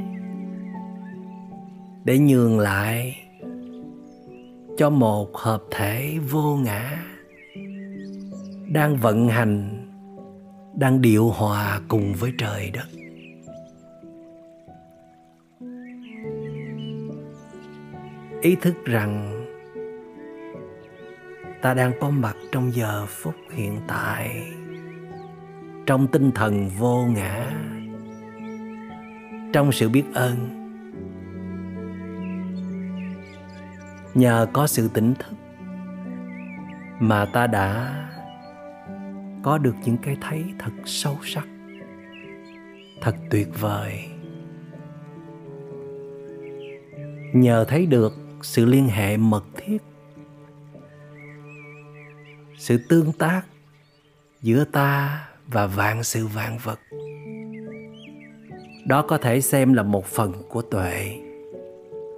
Để 2.04 2.18
nhường 2.18 2.58
lại 2.58 3.16
cho 4.76 4.90
một 4.90 5.36
hợp 5.36 5.62
thể 5.70 6.18
vô 6.30 6.56
ngã 6.56 7.02
đang 8.72 8.96
vận 8.96 9.28
hành, 9.28 9.86
đang 10.74 11.00
điều 11.00 11.28
hòa 11.28 11.80
cùng 11.88 12.14
với 12.14 12.32
trời 12.38 12.70
đất. 12.70 12.86
Ý 18.42 18.56
thức 18.60 18.74
rằng 18.84 19.41
ta 21.62 21.74
đang 21.74 21.92
có 22.00 22.10
mặt 22.10 22.36
trong 22.52 22.72
giờ 22.72 23.06
phút 23.08 23.34
hiện 23.50 23.80
tại, 23.88 24.52
trong 25.86 26.06
tinh 26.06 26.32
thần 26.32 26.68
vô 26.68 27.06
ngã, 27.06 27.50
trong 29.52 29.72
sự 29.72 29.88
biết 29.88 30.04
ơn. 30.14 30.36
Nhờ 34.14 34.46
có 34.52 34.66
sự 34.66 34.88
tỉnh 34.88 35.14
thức 35.14 35.36
mà 37.00 37.24
ta 37.24 37.46
đã 37.46 37.98
có 39.42 39.58
được 39.58 39.74
những 39.84 39.96
cái 39.96 40.16
thấy 40.20 40.44
thật 40.58 40.72
sâu 40.84 41.18
sắc, 41.22 41.46
thật 43.00 43.16
tuyệt 43.30 43.48
vời. 43.60 44.04
Nhờ 47.32 47.64
thấy 47.68 47.86
được 47.86 48.12
sự 48.42 48.64
liên 48.64 48.88
hệ 48.88 49.16
mật 49.16 49.44
thiết 49.56 49.78
sự 52.62 52.78
tương 52.88 53.12
tác 53.12 53.42
giữa 54.42 54.64
ta 54.64 55.28
và 55.46 55.66
vạn 55.66 56.04
sự 56.04 56.26
vạn 56.26 56.58
vật. 56.62 56.80
Đó 58.86 59.02
có 59.08 59.18
thể 59.18 59.40
xem 59.40 59.72
là 59.72 59.82
một 59.82 60.06
phần 60.06 60.32
của 60.48 60.62
tuệ 60.62 61.20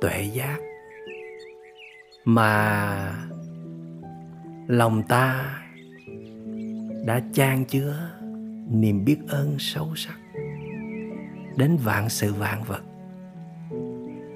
tuệ 0.01 0.23
giác. 0.23 0.59
Mà 2.25 3.27
lòng 4.67 5.03
ta 5.09 5.59
đã 7.07 7.23
chan 7.33 7.65
chứa 7.65 8.11
niềm 8.71 9.05
biết 9.05 9.19
ơn 9.29 9.57
sâu 9.59 9.93
sắc 9.97 10.19
đến 11.57 11.77
vạn 11.77 12.09
sự 12.09 12.35
vạn 12.35 12.63
vật, 12.63 12.83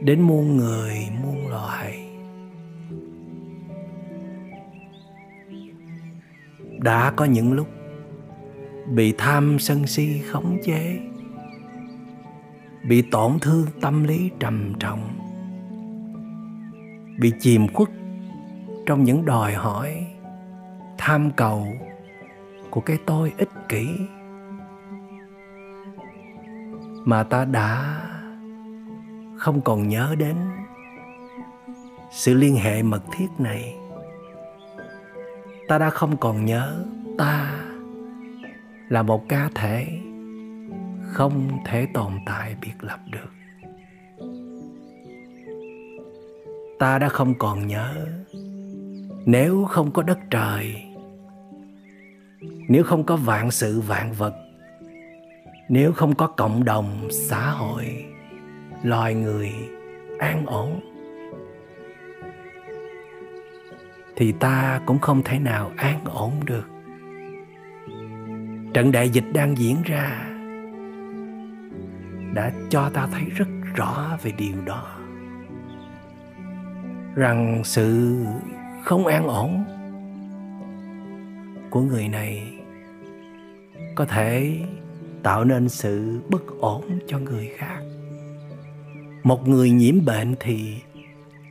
đến 0.03 0.21
muôn 0.21 0.57
người, 0.57 0.95
muôn 1.23 1.49
loài. 1.49 2.08
Đã 6.79 7.13
có 7.17 7.25
những 7.25 7.53
lúc 7.53 7.69
bị 8.89 9.15
tham 9.19 9.59
sân 9.59 9.87
si 9.87 10.23
khống 10.31 10.59
chế, 10.65 11.01
bị 12.89 13.03
tổn 13.03 13.39
thương 13.41 13.67
tâm 13.81 14.05
lý 14.05 14.31
trầm 14.41 14.73
trọng, 14.81 15.19
bị 17.19 17.33
chìm 17.41 17.69
khuất 17.69 17.89
trong 18.87 19.05
những 19.05 19.25
đòi 19.25 19.55
hỏi, 19.55 20.07
tham 20.99 21.31
cầu 21.31 21.67
của 22.71 22.81
cái 22.81 22.99
tôi 23.07 23.33
ích 23.39 23.51
kỷ 23.69 23.87
mà 27.05 27.23
ta 27.23 27.45
đã 27.45 28.01
không 29.37 29.61
còn 29.61 29.89
nhớ 29.89 30.15
đến. 30.19 30.37
Sự 32.13 32.35
liên 32.35 32.57
hệ 32.57 32.83
mật 32.83 33.03
thiết 33.13 33.27
này 33.39 33.75
ta 35.69 35.79
đã 35.79 35.91
không 35.91 36.17
còn 36.17 36.45
nhớ 36.45 36.85
ta 37.19 37.65
là 38.89 39.03
một 39.03 39.29
cá 39.29 39.51
thể 39.55 39.87
không 41.03 41.49
thể 41.67 41.87
tồn 41.95 42.13
tại 42.27 42.57
biệt 42.61 42.75
lập 42.81 43.01
được. 43.11 43.33
Ta 46.79 46.99
đã 46.99 47.09
không 47.09 47.35
còn 47.39 47.67
nhớ 47.67 48.07
nếu 49.27 49.65
không 49.65 49.91
có 49.91 50.03
đất 50.03 50.19
trời, 50.31 50.83
nếu 52.69 52.85
không 52.85 53.05
có 53.05 53.17
vạn 53.17 53.51
sự 53.51 53.81
vạn 53.81 54.13
vật, 54.13 54.35
nếu 55.69 55.93
không 55.93 56.15
có 56.15 56.27
cộng 56.27 56.65
đồng 56.65 57.09
xã 57.11 57.51
hội, 57.51 58.05
loài 58.83 59.15
người 59.15 59.51
an 60.19 60.47
ổn. 60.47 60.81
Thì 64.19 64.33
ta 64.33 64.81
cũng 64.87 64.99
không 64.99 65.23
thể 65.23 65.39
nào 65.39 65.71
an 65.77 66.01
ổn 66.05 66.33
được. 66.45 66.69
Trận 68.75 68.93
đại 68.93 69.09
dịch 69.09 69.25
đang 69.33 69.59
diễn 69.59 69.83
ra 69.85 70.27
đã 72.35 72.53
cho 72.69 72.91
ta 72.95 73.07
thấy 73.13 73.25
rất 73.25 73.49
rõ 73.75 74.19
về 74.23 74.33
điều 74.39 74.65
đó. 74.67 74.99
Rằng 77.15 77.63
sự 77.65 78.17
không 78.85 79.07
an 79.07 79.27
ổn 79.27 79.65
của 81.71 81.81
người 81.81 82.09
này 82.09 82.53
có 83.95 84.05
thể 84.05 84.61
tạo 85.23 85.45
nên 85.45 85.69
sự 85.69 86.21
bất 86.29 86.43
ổn 86.61 86.99
cho 87.07 87.19
người 87.19 87.51
khác. 87.57 87.81
Một 89.23 89.49
người 89.49 89.71
nhiễm 89.71 90.05
bệnh 90.05 90.35
thì 90.41 90.83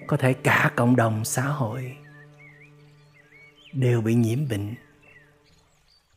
có 0.08 0.17
thể 0.17 0.34
cả 0.34 0.71
cộng 0.75 0.95
đồng 0.95 1.25
xã 1.25 1.41
hội 1.41 1.97
đều 3.79 4.01
bị 4.01 4.15
nhiễm 4.15 4.39
bệnh. 4.49 4.75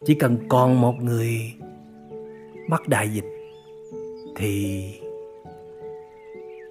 Chỉ 0.06 0.14
cần 0.14 0.38
còn 0.48 0.80
một 0.80 0.94
người 1.02 1.54
mắc 2.68 2.88
đại 2.88 3.08
dịch 3.08 3.24
thì 4.36 4.84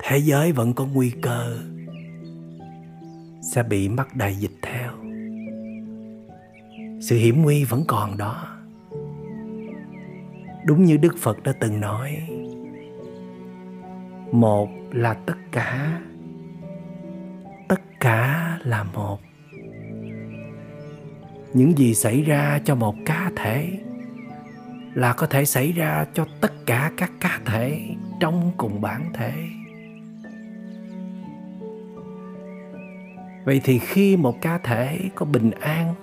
thế 0.03 0.17
giới 0.17 0.51
vẫn 0.51 0.73
có 0.73 0.85
nguy 0.85 1.11
cơ 1.21 1.57
sẽ 3.53 3.63
bị 3.63 3.89
mắc 3.89 4.15
đại 4.15 4.35
dịch 4.35 4.51
theo. 4.61 4.91
Sự 7.01 7.17
hiểm 7.17 7.41
nguy 7.41 7.63
vẫn 7.63 7.83
còn 7.87 8.17
đó. 8.17 8.57
Đúng 10.65 10.83
như 10.83 10.97
đức 10.97 11.15
phật 11.17 11.43
đã 11.43 11.53
từng 11.59 11.79
nói, 11.79 12.17
một 14.31 14.69
là 14.91 15.13
tất 15.13 15.37
cả 15.51 16.01
tất 17.67 17.81
cả 17.99 18.57
là 18.63 18.83
một 18.83 19.28
những 21.53 21.77
gì 21.77 21.95
xảy 21.95 22.21
ra 22.21 22.59
cho 22.65 22.75
một 22.75 22.95
cá 23.05 23.31
thể 23.35 23.79
là 24.93 25.13
có 25.13 25.27
thể 25.27 25.45
xảy 25.45 25.71
ra 25.71 26.05
cho 26.13 26.25
tất 26.41 26.51
cả 26.65 26.91
các 26.97 27.11
cá 27.19 27.39
thể 27.45 27.81
trong 28.19 28.51
cùng 28.57 28.81
bản 28.81 29.09
thể. 29.13 29.33
Vậy 33.45 33.61
thì 33.63 33.79
khi 33.79 34.17
một 34.17 34.41
cá 34.41 34.57
thể 34.57 34.99
có 35.15 35.25
bình 35.25 35.51
an, 35.51 35.93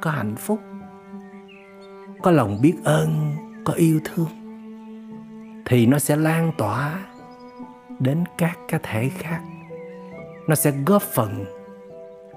có 0.00 0.10
hạnh 0.10 0.36
phúc, 0.36 0.60
có 2.22 2.30
lòng 2.30 2.58
biết 2.62 2.74
ơn, 2.84 3.36
có 3.64 3.72
yêu 3.72 4.00
thương, 4.04 4.28
thì 5.66 5.86
nó 5.86 5.98
sẽ 5.98 6.16
lan 6.16 6.52
tỏa 6.58 6.98
đến 7.98 8.24
các 8.38 8.58
cá 8.68 8.78
thể 8.82 9.08
khác. 9.08 9.40
Nó 10.48 10.54
sẽ 10.54 10.72
góp 10.86 11.02
phần 11.02 11.44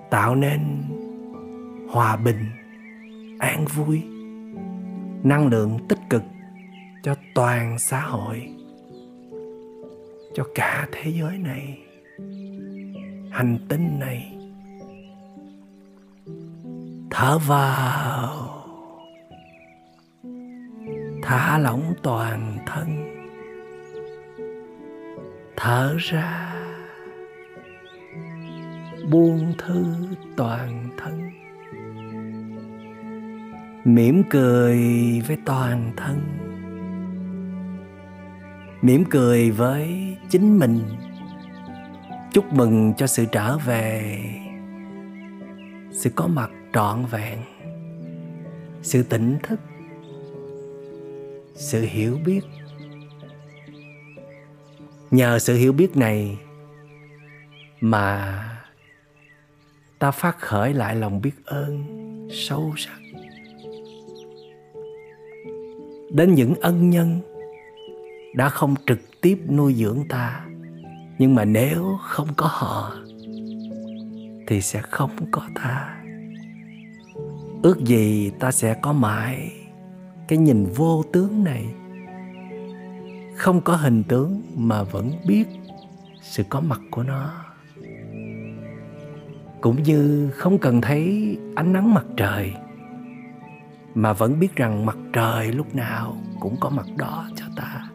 tạo 0.10 0.36
nên 0.36 0.84
hòa 1.92 2.16
bình, 2.16 2.46
an 3.40 3.66
vui, 3.66 4.04
năng 5.24 5.48
lượng 5.48 5.80
tích 5.90 6.00
cực 6.10 6.24
cho 7.04 7.16
toàn 7.36 7.80
xã 7.80 8.02
hội, 8.02 8.50
cho 10.34 10.44
cả 10.56 10.88
thế 10.92 11.12
giới 11.12 11.38
này, 11.38 11.80
hành 13.32 13.58
tinh 13.70 14.00
này. 14.00 14.38
Thở 17.10 17.40
vào, 17.48 18.66
thả 21.24 21.58
lỏng 21.58 21.94
toàn 22.04 22.58
thân, 22.66 22.88
thở 25.56 25.96
ra, 26.00 26.54
buông 29.10 29.54
thư 29.58 29.86
toàn 30.38 30.90
thân 30.98 31.31
mỉm 33.86 34.24
cười 34.30 34.80
với 35.28 35.38
toàn 35.46 35.92
thân, 35.98 36.22
mỉm 38.82 39.04
cười 39.10 39.52
với 39.52 40.18
chính 40.30 40.60
mình. 40.60 40.80
Chúc 42.34 42.54
mừng 42.54 42.94
cho 42.98 43.08
sự 43.08 43.26
trở 43.32 43.58
về, 43.58 44.24
sự 45.92 46.10
có 46.16 46.28
mặt 46.28 46.52
trọn 46.74 47.06
vẹn, 47.06 47.40
sự 48.82 49.04
tỉnh 49.04 49.38
thức, 49.44 49.60
sự 51.56 51.82
hiểu 51.82 52.20
biết. 52.26 52.42
Nhờ 55.12 55.40
sự 55.40 55.56
hiểu 55.56 55.74
biết 55.74 55.98
này 55.98 56.38
mà 57.82 58.38
ta 60.00 60.12
phát 60.12 60.40
khởi 60.40 60.74
lại 60.74 60.96
lòng 60.96 61.22
biết 61.22 61.46
ơn 61.46 61.84
sâu 62.32 62.74
sắc. 62.78 63.01
Đến 66.14 66.36
những 66.36 66.54
ân 66.62 66.90
nhân 66.90 67.20
đã 68.36 68.50
không 68.50 68.76
trực 68.88 69.00
tiếp 69.22 69.38
nuôi 69.50 69.74
dưỡng 69.74 70.08
ta. 70.10 70.46
Nhưng 71.18 71.36
mà 71.36 71.46
nếu 71.46 71.98
không 72.02 72.28
có 72.36 72.48
họ, 72.50 72.96
thì 74.48 74.62
sẽ 74.62 74.82
không 74.82 75.12
có 75.32 75.42
ta. 75.56 75.98
Ước 77.64 77.80
gì 77.80 78.32
ta 78.40 78.52
sẽ 78.52 78.74
có 78.82 78.94
mãi 78.94 79.52
cái 80.28 80.38
nhìn 80.38 80.66
vô 80.66 81.04
tướng 81.14 81.44
này. 81.44 81.66
Không 83.36 83.62
có 83.62 83.76
hình 83.76 84.04
tướng 84.04 84.42
mà 84.56 84.84
vẫn 84.84 85.12
biết 85.28 85.48
sự 86.22 86.44
có 86.50 86.60
mặt 86.60 86.82
của 86.92 87.04
nó. 87.04 87.34
Cũng 89.62 89.84
như 89.84 90.30
không 90.34 90.58
cần 90.58 90.82
thấy 90.82 91.38
ánh 91.56 91.74
nắng 91.74 91.94
mặt 91.94 92.06
trời 92.18 92.54
mà 93.96 94.14
vẫn 94.14 94.40
biết 94.40 94.56
rằng 94.56 94.86
mặt 94.86 94.98
trời 95.14 95.52
lúc 95.52 95.76
nào 95.76 96.18
cũng 96.40 96.56
có 96.60 96.70
mặt 96.70 96.86
đó 96.98 97.30
cho 97.36 97.46
ta. 97.56 97.90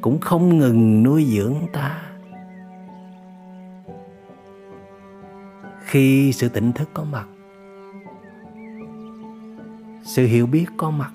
Cũng 0.00 0.20
không 0.20 0.58
ngừng 0.58 1.02
nuôi 1.02 1.24
dưỡng 1.24 1.54
ta. 1.72 2.02
Khi 5.84 6.32
sự 6.32 6.48
tỉnh 6.48 6.72
thức 6.72 6.88
có 6.94 7.04
mặt, 7.04 7.26
sự 10.02 10.26
hiểu 10.26 10.46
biết 10.46 10.66
có 10.76 10.90
mặt, 10.90 11.12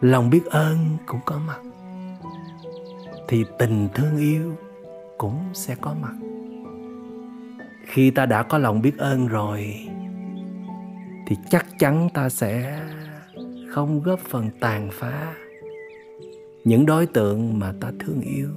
lòng 0.00 0.30
biết 0.30 0.44
ơn 0.44 0.76
cũng 1.06 1.20
có 1.26 1.38
mặt, 1.46 1.60
thì 3.28 3.44
tình 3.58 3.88
thương 3.94 4.16
yêu 4.16 4.56
cũng 5.18 5.38
sẽ 5.52 5.74
có 5.80 5.94
mặt. 6.02 6.14
Khi 7.84 8.10
ta 8.10 8.26
đã 8.26 8.42
có 8.42 8.58
lòng 8.58 8.82
biết 8.82 8.98
ơn 8.98 9.26
rồi 9.26 9.88
thì 11.30 11.36
chắc 11.50 11.66
chắn 11.78 12.08
ta 12.14 12.28
sẽ 12.28 12.80
không 13.68 14.02
góp 14.02 14.20
phần 14.20 14.50
tàn 14.60 14.88
phá 14.92 15.34
những 16.64 16.86
đối 16.86 17.06
tượng 17.06 17.58
mà 17.58 17.72
ta 17.80 17.92
thương 18.00 18.20
yêu, 18.20 18.48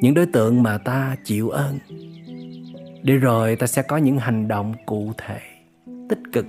những 0.00 0.14
đối 0.14 0.26
tượng 0.26 0.62
mà 0.62 0.78
ta 0.78 1.16
chịu 1.24 1.48
ơn. 1.48 1.78
Để 3.02 3.14
rồi 3.14 3.56
ta 3.56 3.66
sẽ 3.66 3.82
có 3.82 3.96
những 3.96 4.18
hành 4.18 4.48
động 4.48 4.74
cụ 4.86 5.12
thể, 5.18 5.40
tích 6.08 6.18
cực 6.32 6.46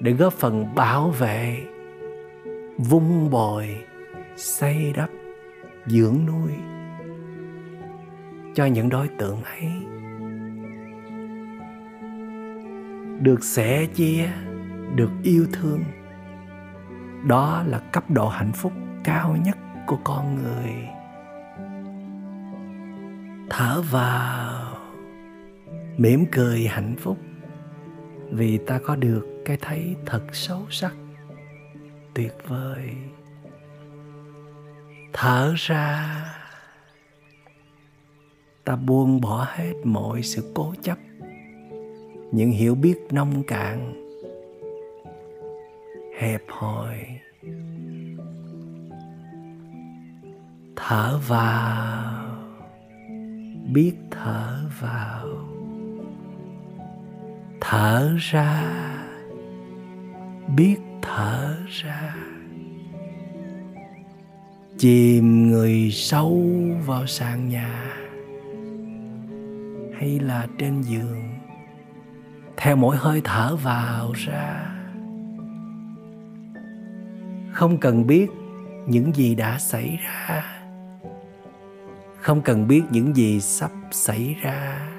để 0.00 0.12
góp 0.12 0.32
phần 0.32 0.74
bảo 0.74 1.10
vệ, 1.10 1.60
vun 2.78 3.30
bồi, 3.30 3.76
xây 4.36 4.92
đắp, 4.96 5.10
dưỡng 5.86 6.18
nuôi 6.26 6.52
cho 8.54 8.66
những 8.66 8.88
đối 8.88 9.08
tượng 9.08 9.42
ấy. 9.42 9.95
Được 13.20 13.44
sẻ 13.44 13.86
chia, 13.86 14.28
được 14.94 15.10
yêu 15.22 15.46
thương. 15.52 15.84
Đó 17.26 17.62
là 17.66 17.78
cấp 17.78 18.10
độ 18.10 18.28
hạnh 18.28 18.52
phúc 18.52 18.72
cao 19.04 19.36
nhất 19.44 19.58
của 19.86 19.98
con 20.04 20.34
người. 20.34 20.72
Thở 23.50 23.82
vào, 23.90 24.76
mỉm 25.96 26.24
cười 26.32 26.66
hạnh 26.66 26.96
phúc, 26.98 27.18
vì 28.30 28.58
ta 28.58 28.78
có 28.86 28.96
được 28.96 29.26
cái 29.44 29.58
thấy 29.60 29.96
thật 30.06 30.22
sâu 30.32 30.66
sắc, 30.70 30.94
tuyệt 32.14 32.32
vời. 32.48 32.90
Thở 35.12 35.54
ra, 35.56 36.24
ta 38.64 38.76
buông 38.76 39.20
bỏ 39.20 39.46
hết 39.54 39.74
mọi 39.84 40.22
sự 40.22 40.52
cố 40.54 40.74
chấp 40.82 40.98
những 42.32 42.50
hiểu 42.50 42.74
biết 42.74 42.98
nông 43.10 43.42
cạn. 43.46 43.92
Hẹp 46.18 46.42
hòi. 46.48 46.96
Thở 50.76 51.20
vào. 51.28 52.26
Biết 53.72 53.94
thở 54.10 54.60
vào. 54.80 55.26
Thở 57.60 58.16
ra. 58.18 58.62
Biết 60.56 60.76
thở 61.02 61.56
ra. 61.68 62.16
Chìm 64.78 65.48
người 65.48 65.90
sâu 65.92 66.42
vào 66.86 67.06
sàn 67.06 67.48
nhà 67.48 67.96
hay 69.98 70.20
là 70.20 70.46
trên 70.58 70.82
giường 70.82 71.35
theo 72.56 72.76
mỗi 72.76 72.96
hơi 72.96 73.20
thở 73.24 73.56
vào 73.56 74.12
ra. 74.12 74.72
Không 77.52 77.78
cần 77.78 78.06
biết 78.06 78.26
những 78.86 79.14
gì 79.14 79.34
đã 79.34 79.58
xảy 79.58 79.98
ra. 80.02 80.44
Không 82.16 82.42
cần 82.42 82.68
biết 82.68 82.82
những 82.90 83.16
gì 83.16 83.40
sắp 83.40 83.70
xảy 83.90 84.36
ra. 84.42 84.90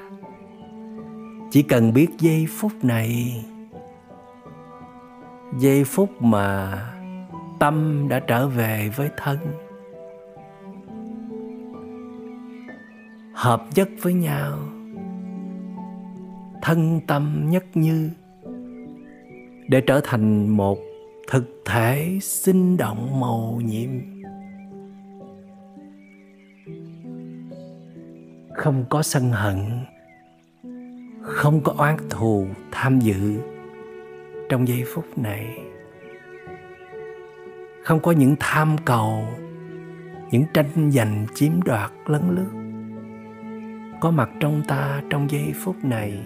Chỉ 1.51 1.63
cần 1.63 1.93
biết 1.93 2.07
giây 2.19 2.47
phút 2.49 2.71
này. 2.81 3.45
Giây 5.59 5.83
phút 5.83 6.21
mà 6.21 6.81
tâm 7.59 8.07
đã 8.09 8.19
trở 8.19 8.47
về 8.47 8.91
với 8.95 9.09
thân. 9.17 9.37
Hợp 13.33 13.63
nhất 13.75 13.89
với 14.01 14.13
nhau 14.13 14.57
thân 16.67 17.01
tâm 17.07 17.49
nhất 17.49 17.65
như, 17.73 18.09
để 19.67 19.81
trở 19.81 20.01
thành 20.03 20.47
một 20.47 20.77
thực 21.27 21.61
thể 21.65 22.19
sinh 22.21 22.77
động 22.77 23.19
màu 23.19 23.61
nhiệm. 23.65 23.89
Không 28.55 28.85
có 28.89 29.01
sân 29.01 29.31
hận, 29.31 29.57
không 31.21 31.61
có 31.63 31.73
oán 31.77 31.97
thù 32.09 32.47
tham 32.71 32.99
dự 32.99 33.39
trong 34.49 34.67
giây 34.67 34.83
phút 34.93 35.17
này. 35.17 35.59
Không 37.83 37.99
có 37.99 38.11
những 38.11 38.35
tham 38.39 38.75
cầu, 38.85 39.23
những 40.31 40.43
tranh 40.53 40.91
giành 40.91 41.25
chiếm 41.35 41.51
đoạt 41.65 41.91
lấn 42.05 42.21
lướt 42.35 42.51
có 44.01 44.11
mặt 44.11 44.29
trong 44.39 44.61
ta 44.67 45.01
trong 45.09 45.31
giây 45.31 45.53
phút 45.63 45.75
này 45.83 46.19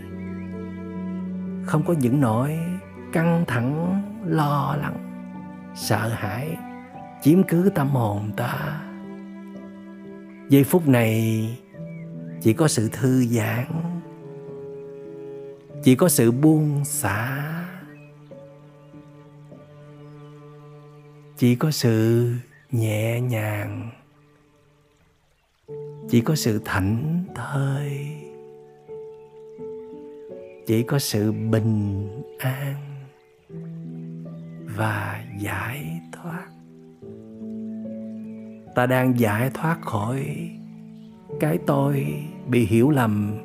không 1.65 1.83
có 1.83 1.93
những 1.93 2.21
nỗi 2.21 2.59
căng 3.13 3.43
thẳng, 3.47 4.01
lo 4.25 4.75
lắng, 4.81 4.97
sợ 5.75 6.07
hãi, 6.07 6.57
chiếm 7.21 7.43
cứ 7.43 7.71
tâm 7.75 7.89
hồn 7.89 8.31
ta. 8.37 8.81
Giây 10.49 10.63
phút 10.63 10.87
này 10.87 11.57
chỉ 12.41 12.53
có 12.53 12.67
sự 12.67 12.89
thư 12.91 13.25
giãn, 13.25 13.65
chỉ 15.83 15.95
có 15.95 16.09
sự 16.09 16.31
buông 16.31 16.85
xả, 16.85 17.47
chỉ 21.37 21.55
có 21.55 21.71
sự 21.71 22.27
nhẹ 22.71 23.21
nhàng, 23.21 23.89
chỉ 26.09 26.21
có 26.21 26.35
sự 26.35 26.61
thảnh 26.65 27.23
thơi 27.35 28.20
chỉ 30.71 30.83
có 30.83 30.99
sự 30.99 31.31
bình 31.31 32.07
an 32.39 32.75
và 34.75 35.23
giải 35.39 36.01
thoát. 36.11 36.47
Ta 38.75 38.85
đang 38.85 39.19
giải 39.19 39.49
thoát 39.53 39.81
khỏi 39.81 40.49
cái 41.39 41.57
tôi 41.67 42.23
bị 42.47 42.65
hiểu 42.65 42.89
lầm 42.89 43.37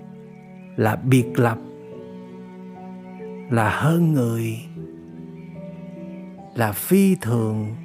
là 0.77 0.97
biệt 0.97 1.27
lập, 1.37 1.59
là 3.51 3.71
hơn 3.71 4.13
người, 4.13 4.59
là 6.55 6.73
phi 6.73 7.15
thường, 7.15 7.77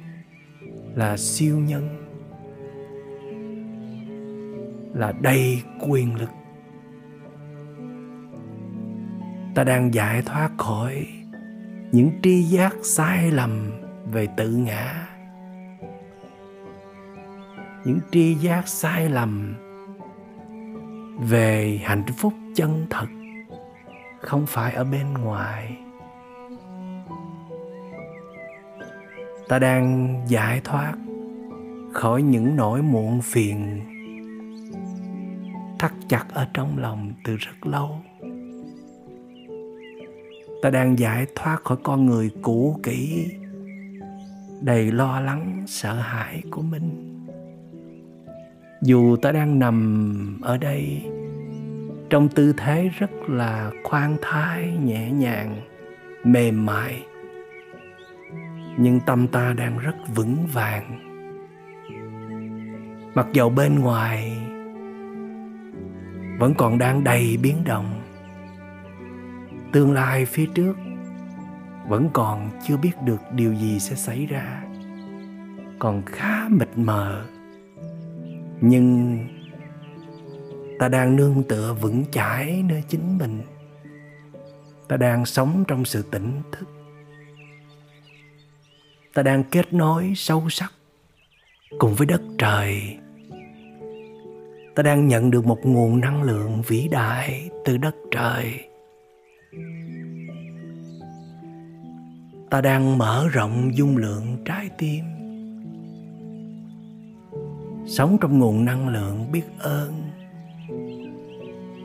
là 0.94 1.16
siêu 1.16 1.58
nhân, 1.58 1.88
là 4.94 5.12
đầy 5.20 5.62
quyền 5.88 6.14
lực. 6.14 6.30
Ta 9.54 9.64
đang 9.64 9.94
giải 9.94 10.22
thoát 10.22 10.50
khỏi 10.58 11.06
những 11.92 12.10
tri 12.22 12.42
giác 12.42 12.74
sai 12.82 13.30
lầm 13.30 13.72
về 14.12 14.28
tự 14.36 14.50
ngã. 14.50 15.08
Những 17.84 17.98
tri 18.10 18.34
giác 18.34 18.68
sai 18.68 19.08
lầm 19.08 19.54
về 21.18 21.80
hạnh 21.84 22.04
phúc 22.16 22.32
chân 22.54 22.86
thật 22.90 23.06
không 24.20 24.46
phải 24.46 24.72
ở 24.72 24.84
bên 24.84 25.14
ngoài. 25.14 25.76
Ta 29.48 29.58
đang 29.58 30.16
giải 30.28 30.60
thoát 30.64 30.92
khỏi 31.92 32.22
những 32.22 32.56
nỗi 32.56 32.82
muộn 32.82 33.20
phiền 33.22 33.80
thắt 35.78 35.92
chặt 36.08 36.24
ở 36.32 36.46
trong 36.54 36.78
lòng 36.78 37.12
từ 37.24 37.36
rất 37.36 37.66
lâu 37.66 38.00
ta 40.62 40.70
đang 40.70 40.98
giải 40.98 41.26
thoát 41.34 41.64
khỏi 41.64 41.78
con 41.82 42.06
người 42.06 42.30
cũ 42.42 42.80
kỹ, 42.82 43.28
đầy 44.60 44.92
lo 44.92 45.20
lắng, 45.20 45.64
sợ 45.66 45.94
hãi 45.94 46.42
của 46.50 46.62
mình. 46.62 47.08
Dù 48.82 49.16
ta 49.16 49.32
đang 49.32 49.58
nằm 49.58 50.38
ở 50.42 50.56
đây, 50.56 51.02
trong 52.10 52.28
tư 52.28 52.54
thế 52.56 52.90
rất 52.98 53.10
là 53.28 53.70
khoan 53.84 54.16
thai, 54.22 54.76
nhẹ 54.84 55.10
nhàng, 55.10 55.56
mềm 56.24 56.66
mại, 56.66 57.02
nhưng 58.78 59.00
tâm 59.06 59.28
ta 59.28 59.52
đang 59.52 59.78
rất 59.78 59.94
vững 60.14 60.46
vàng. 60.52 60.98
Mặc 63.14 63.26
dầu 63.32 63.50
bên 63.50 63.78
ngoài 63.78 64.38
vẫn 66.38 66.54
còn 66.54 66.78
đang 66.78 67.04
đầy 67.04 67.36
biến 67.42 67.56
động 67.64 68.01
tương 69.72 69.92
lai 69.92 70.26
phía 70.26 70.46
trước, 70.54 70.76
vẫn 71.88 72.10
còn 72.12 72.50
chưa 72.66 72.76
biết 72.76 72.92
được 73.04 73.20
điều 73.32 73.54
gì 73.54 73.80
sẽ 73.80 73.96
xảy 73.96 74.26
ra. 74.26 74.62
Còn 75.78 76.02
khá 76.06 76.48
mịt 76.48 76.68
mờ. 76.76 77.26
Nhưng 78.60 79.18
ta 80.78 80.88
đang 80.88 81.16
nương 81.16 81.42
tựa 81.48 81.74
vững 81.80 82.04
chãi 82.10 82.64
nơi 82.68 82.82
chính 82.88 83.18
mình. 83.18 83.42
Ta 84.88 84.96
đang 84.96 85.24
sống 85.24 85.64
trong 85.68 85.84
sự 85.84 86.02
tỉnh 86.10 86.42
thức. 86.52 86.68
Ta 89.14 89.22
đang 89.22 89.44
kết 89.44 89.72
nối 89.72 90.12
sâu 90.16 90.48
sắc 90.50 90.72
cùng 91.78 91.94
với 91.94 92.06
đất 92.06 92.22
trời. 92.38 92.98
Ta 94.74 94.82
đang 94.82 95.08
nhận 95.08 95.30
được 95.30 95.46
một 95.46 95.58
nguồn 95.62 96.00
năng 96.00 96.22
lượng 96.22 96.62
vĩ 96.66 96.88
đại 96.88 97.50
từ 97.64 97.76
đất 97.76 97.94
trời 98.10 98.71
ta 102.50 102.60
đang 102.60 102.98
mở 102.98 103.28
rộng 103.32 103.76
dung 103.76 103.96
lượng 103.96 104.36
trái 104.44 104.70
tim. 104.78 105.04
Sống 107.86 108.18
trong 108.20 108.38
nguồn 108.38 108.64
năng 108.64 108.88
lượng 108.88 109.32
biết 109.32 109.44
ơn. 109.58 110.02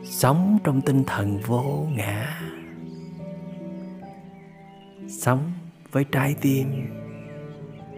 Sống 0.04 0.58
trong 0.64 0.80
tinh 0.80 1.04
thần 1.06 1.38
vô 1.38 1.86
ngã. 1.96 2.40
Sống 5.08 5.52
với 5.92 6.04
trái 6.04 6.34
tim 6.40 6.66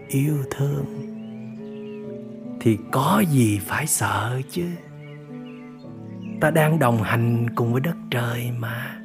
yêu 0.07 0.37
thương. 0.51 0.85
Thì 2.59 2.77
có 2.91 3.23
gì 3.31 3.59
phải 3.59 3.87
sợ 3.87 4.41
chứ? 4.49 4.65
Ta 6.41 6.51
đang 6.51 6.79
đồng 6.79 7.03
hành 7.03 7.55
cùng 7.55 7.71
với 7.71 7.81
đất 7.81 7.95
trời 8.11 8.51
mà 8.57 9.00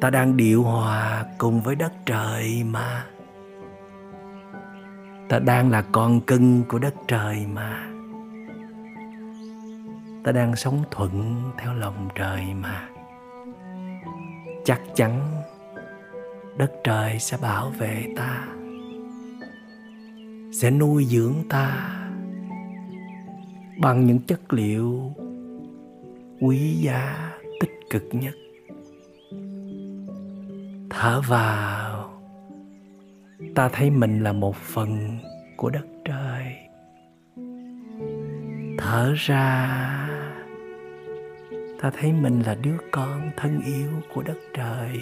ta 0.00 0.10
đang 0.10 0.36
điệu 0.36 0.62
hòa 0.62 1.24
cùng 1.38 1.60
với 1.60 1.74
đất 1.74 1.92
trời 2.06 2.62
mà. 2.64 3.06
Ta 5.28 5.38
đang 5.38 5.70
là 5.70 5.82
con 5.92 6.20
cưng 6.20 6.62
của 6.68 6.78
đất 6.78 6.94
trời 7.08 7.46
mà. 7.52 7.86
Ta 10.24 10.32
đang 10.32 10.56
sống 10.56 10.82
thuận 10.90 11.42
theo 11.58 11.74
lòng 11.74 12.08
trời 12.14 12.42
mà. 12.54 12.88
Chắc 14.64 14.80
chắn 14.94 15.42
đất 16.56 16.72
trời 16.84 17.18
sẽ 17.18 17.36
bảo 17.42 17.70
vệ 17.70 18.06
ta, 18.16 18.48
sẽ 20.52 20.70
nuôi 20.70 21.04
dưỡng 21.04 21.34
ta 21.48 21.90
bằng 23.80 24.06
những 24.06 24.18
chất 24.18 24.52
liệu 24.52 25.12
quý 26.40 26.74
giá 26.80 27.32
tích 27.60 27.80
cực 27.90 28.04
nhất 28.12 28.34
thở 30.90 31.20
vào. 31.28 32.10
Ta 33.54 33.68
thấy 33.68 33.90
mình 33.90 34.22
là 34.22 34.32
một 34.32 34.56
phần 34.56 35.18
của 35.56 35.70
đất 35.70 35.86
trời. 36.04 36.56
Thở 38.78 39.14
ra. 39.16 39.68
Ta 41.80 41.90
thấy 42.00 42.12
mình 42.12 42.42
là 42.46 42.54
đứa 42.54 42.76
con 42.90 43.30
thân 43.36 43.60
yêu 43.60 43.90
của 44.14 44.22
đất 44.22 44.38
trời. 44.54 45.00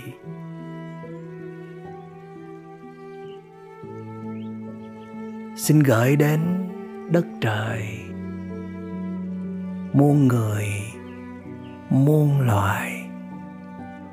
Xin 5.56 5.80
gửi 5.80 6.16
đến 6.16 6.40
đất 7.12 7.26
trời. 7.40 7.98
Muôn 9.92 10.28
người, 10.28 10.66
muôn 11.90 12.40
loài 12.40 12.93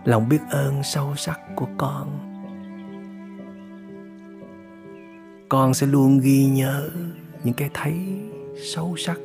lòng 0.05 0.29
biết 0.29 0.39
ơn 0.49 0.83
sâu 0.83 1.15
sắc 1.15 1.39
của 1.55 1.67
con. 1.77 2.27
Con 5.49 5.73
sẽ 5.73 5.87
luôn 5.87 6.19
ghi 6.19 6.45
nhớ 6.45 6.89
những 7.43 7.53
cái 7.53 7.69
thấy 7.73 7.95
sâu 8.63 8.95
sắc, 8.97 9.17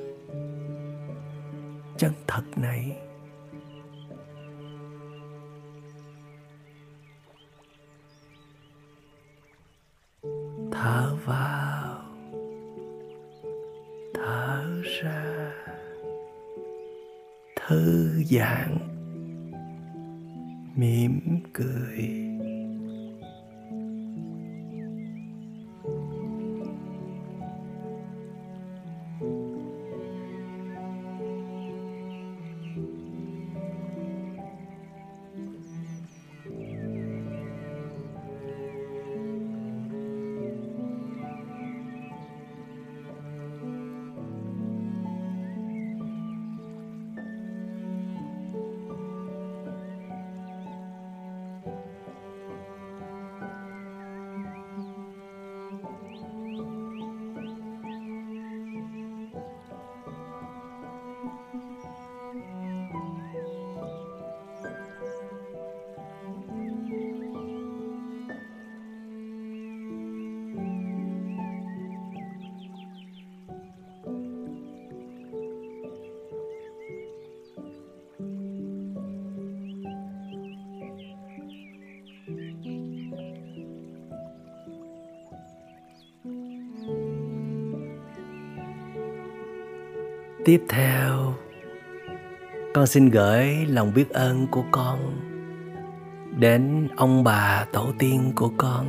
chân 1.96 2.12
thật 2.26 2.42
này. 2.56 2.96
Thở 10.72 11.16
vào, 11.24 12.02
thở 14.14 14.82
ra, 15.02 15.52
thư 17.56 18.12
giãn 18.24 18.95
mỉm 20.76 21.40
cười. 21.52 22.25
Tiếp 90.46 90.62
theo. 90.68 91.35
Con 92.74 92.87
xin 92.87 93.11
gửi 93.11 93.66
lòng 93.66 93.92
biết 93.94 94.11
ơn 94.11 94.46
của 94.46 94.64
con 94.70 94.98
đến 96.38 96.88
ông 96.96 97.24
bà 97.24 97.66
tổ 97.72 97.92
tiên 97.98 98.32
của 98.35 98.50
con. 98.56 98.87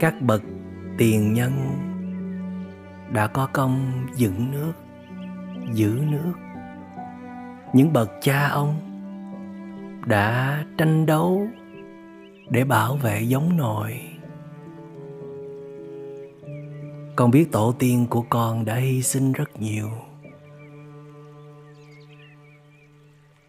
Các 0.00 0.22
bậc 0.22 0.42
tiền 0.98 1.32
nhân 1.34 1.52
đã 3.12 3.26
có 3.26 3.48
công 3.52 4.06
dựng 4.14 4.50
nước, 4.52 4.72
giữ 5.72 6.00
nước. 6.10 6.32
Những 7.72 7.92
bậc 7.92 8.10
cha 8.20 8.48
ông 8.48 8.74
đã 10.06 10.58
tranh 10.78 11.06
đấu 11.06 11.46
để 12.50 12.64
bảo 12.64 12.96
vệ 12.96 13.22
giống 13.22 13.56
nòi 13.56 14.00
con 17.22 17.30
biết 17.30 17.52
tổ 17.52 17.74
tiên 17.78 18.06
của 18.10 18.24
con 18.30 18.64
đã 18.64 18.74
hy 18.74 19.02
sinh 19.02 19.32
rất 19.32 19.60
nhiều. 19.60 19.88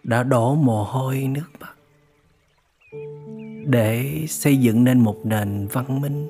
Đã 0.03 0.23
đổ 0.23 0.55
mồ 0.55 0.83
hôi 0.83 1.27
nước 1.29 1.49
mắt 1.59 1.73
để 3.65 4.25
xây 4.27 4.57
dựng 4.57 4.83
nên 4.83 4.99
một 4.99 5.15
nền 5.23 5.67
văn 5.71 6.01
minh 6.01 6.29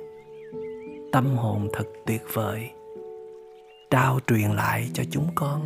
tâm 1.12 1.36
hồn 1.36 1.68
thật 1.74 1.86
tuyệt 2.06 2.22
vời, 2.34 2.70
trao 3.90 4.20
truyền 4.28 4.52
lại 4.52 4.90
cho 4.94 5.04
chúng 5.12 5.28
con. 5.36 5.62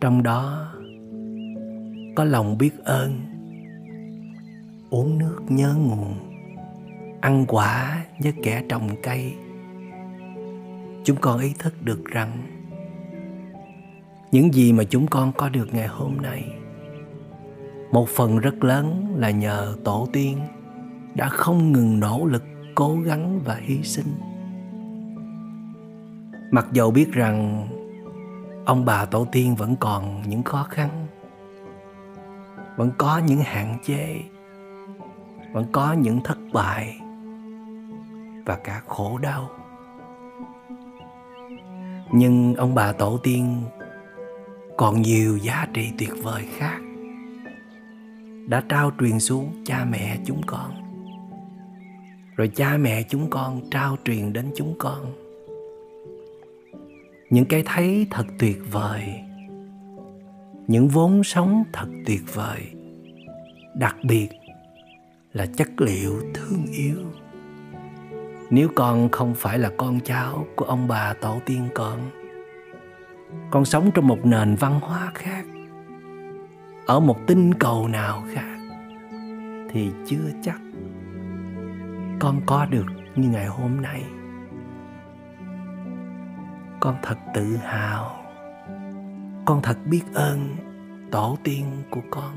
Trong 0.00 0.22
đó 0.22 0.72
có 2.16 2.24
lòng 2.24 2.58
biết 2.58 2.84
ơn, 2.84 3.20
uống 4.90 5.18
nước 5.18 5.38
nhớ 5.48 5.74
nguồn, 5.74 6.14
ăn 7.20 7.44
quả 7.48 8.04
với 8.22 8.32
kẻ 8.42 8.62
trồng 8.68 8.88
cây 9.02 9.34
chúng 11.04 11.16
con 11.20 11.38
ý 11.38 11.54
thức 11.58 11.74
được 11.82 12.04
rằng 12.04 12.32
những 14.32 14.54
gì 14.54 14.72
mà 14.72 14.84
chúng 14.84 15.06
con 15.06 15.32
có 15.32 15.48
được 15.48 15.74
ngày 15.74 15.88
hôm 15.88 16.16
nay, 16.16 16.52
một 17.92 18.08
phần 18.08 18.38
rất 18.38 18.64
lớn 18.64 19.14
là 19.16 19.30
nhờ 19.30 19.76
tổ 19.84 20.08
tiên 20.12 20.38
đã 21.14 21.28
không 21.28 21.72
ngừng 21.72 22.00
nỗ 22.00 22.26
lực, 22.26 22.44
cố 22.74 22.96
gắng 23.04 23.40
và 23.44 23.54
hy 23.54 23.82
sinh. 23.82 24.14
Mặc 26.50 26.66
dầu 26.72 26.90
biết 26.90 27.12
rằng 27.12 27.68
ông 28.64 28.84
bà 28.84 29.04
tổ 29.04 29.24
tiên 29.32 29.54
vẫn 29.54 29.76
còn 29.76 30.22
những 30.26 30.42
khó 30.42 30.66
khăn, 30.70 31.06
vẫn 32.76 32.90
có 32.98 33.18
những 33.18 33.40
hạn 33.40 33.78
chế, 33.84 34.20
vẫn 35.52 35.66
có 35.72 35.92
những 35.92 36.20
thất 36.24 36.38
bại 36.52 36.96
và 38.46 38.58
cả 38.64 38.82
khổ 38.86 39.18
đau 39.18 39.50
nhưng 42.12 42.54
ông 42.54 42.74
bà 42.74 42.92
tổ 42.92 43.18
tiên 43.22 43.62
còn 44.76 45.02
nhiều 45.02 45.36
giá 45.36 45.66
trị 45.74 45.90
tuyệt 45.98 46.12
vời 46.22 46.44
khác. 46.56 46.80
Đã 48.48 48.62
trao 48.68 48.92
truyền 49.00 49.20
xuống 49.20 49.62
cha 49.66 49.86
mẹ 49.90 50.18
chúng 50.24 50.40
con. 50.46 50.70
Rồi 52.36 52.48
cha 52.48 52.76
mẹ 52.76 53.02
chúng 53.02 53.30
con 53.30 53.70
trao 53.70 53.96
truyền 54.04 54.32
đến 54.32 54.52
chúng 54.56 54.74
con. 54.78 55.12
Những 57.30 57.44
cái 57.44 57.62
thấy 57.66 58.06
thật 58.10 58.26
tuyệt 58.38 58.58
vời, 58.70 59.02
những 60.66 60.88
vốn 60.88 61.24
sống 61.24 61.64
thật 61.72 61.88
tuyệt 62.06 62.22
vời, 62.34 62.60
đặc 63.74 63.96
biệt 64.02 64.28
là 65.32 65.46
chất 65.46 65.68
liệu 65.80 66.20
thương 66.34 66.66
yêu 66.72 66.96
nếu 68.50 68.68
con 68.74 69.08
không 69.10 69.34
phải 69.34 69.58
là 69.58 69.70
con 69.76 70.00
cháu 70.00 70.46
của 70.56 70.64
ông 70.64 70.88
bà 70.88 71.14
tổ 71.14 71.40
tiên 71.46 71.68
con 71.74 72.10
con 73.50 73.64
sống 73.64 73.90
trong 73.94 74.06
một 74.06 74.18
nền 74.24 74.54
văn 74.54 74.80
hóa 74.80 75.10
khác, 75.14 75.44
ở 76.86 77.00
một 77.00 77.16
tinh 77.26 77.54
cầu 77.54 77.88
nào 77.88 78.24
khác, 78.34 78.58
thì 79.70 79.90
chưa 80.06 80.30
chắc 80.42 80.60
con 82.20 82.40
có 82.46 82.66
được 82.70 82.86
như 83.16 83.28
ngày 83.28 83.46
hôm 83.46 83.80
nay. 83.80 84.04
Con 86.80 86.96
thật 87.02 87.18
tự 87.34 87.56
hào, 87.56 88.16
con 89.46 89.62
thật 89.62 89.78
biết 89.84 90.02
ơn 90.14 90.56
tổ 91.10 91.38
tiên 91.44 91.64
của 91.90 92.02
con, 92.10 92.32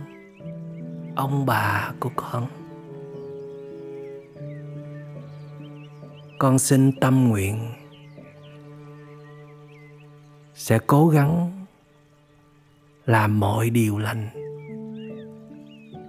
ông 1.15 1.45
bà 1.45 1.91
của 1.99 2.11
con. 2.15 2.47
Con 6.39 6.59
xin 6.59 6.91
tâm 6.91 7.29
nguyện. 7.29 7.59
Sẽ 10.55 10.79
cố 10.87 11.07
gắng 11.07 11.51
làm 13.05 13.39
mọi 13.39 13.69
điều 13.69 13.97
lành, 13.97 14.29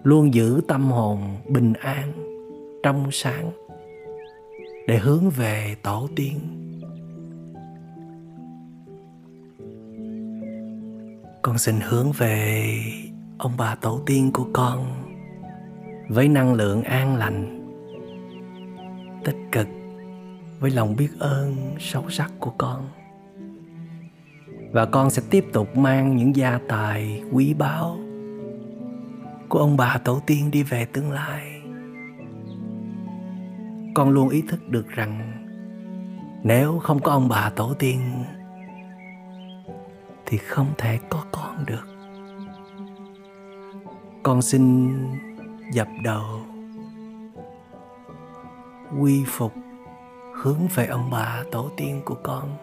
luôn 0.03 0.35
giữ 0.35 0.61
tâm 0.69 0.91
hồn 0.91 1.37
bình 1.49 1.73
an, 1.73 2.13
trong 2.83 3.09
sáng, 3.13 3.51
để 4.87 4.99
hướng 4.99 5.31
về 5.31 5.77
tổ 5.83 6.09
tiên. 6.17 6.41
Con 11.43 11.59
xin 11.59 11.81
hướng 11.81 12.13
về 12.13 12.75
ông 13.39 13.53
bà 13.59 13.75
tổ 13.75 14.01
tiên 14.07 14.31
của 14.33 14.47
con 14.53 14.87
với 16.09 16.29
năng 16.29 16.55
lượng 16.55 16.83
an 16.83 17.17
lành, 17.17 17.61
tích 19.25 19.37
cực 19.53 19.67
với 20.61 20.71
lòng 20.71 20.97
biết 20.97 21.09
ơn 21.19 21.75
sâu 21.79 22.11
sắc 22.11 22.33
của 22.39 22.53
con. 22.59 22.89
Và 24.73 24.87
con 24.87 25.11
sẽ 25.11 25.23
tiếp 25.31 25.45
tục 25.53 25.77
mang 25.77 26.17
những 26.17 26.37
gia 26.37 26.59
tài 26.69 27.23
quý 27.33 27.55
báu 27.55 27.99
của 29.49 29.59
ông 29.59 29.77
bà 29.77 29.99
tổ 30.05 30.21
tiên 30.27 30.51
đi 30.51 30.63
về 30.63 30.85
tương 30.85 31.11
lai. 31.11 31.63
Con 33.95 34.11
luôn 34.11 34.29
ý 34.29 34.43
thức 34.43 34.69
được 34.69 34.89
rằng 34.89 35.31
nếu 36.43 36.79
không 36.79 37.01
có 37.01 37.13
ông 37.13 37.29
bà 37.29 37.51
tổ 37.51 37.75
tiên 37.75 38.01
thì 40.27 40.39
không 40.39 40.67
thể 40.79 40.99
có 41.11 41.25
con 41.33 41.65
được. 41.67 41.89
Con 44.23 44.43
xin 44.43 44.89
dập 45.73 45.89
đầu, 46.03 46.41
quy 49.01 49.25
phục 49.27 49.53
hướng 50.43 50.69
về 50.75 50.87
ông 50.87 51.11
bà 51.11 51.45
tổ 51.53 51.71
tiên 51.77 52.03
của 52.05 52.17
con. 52.23 52.57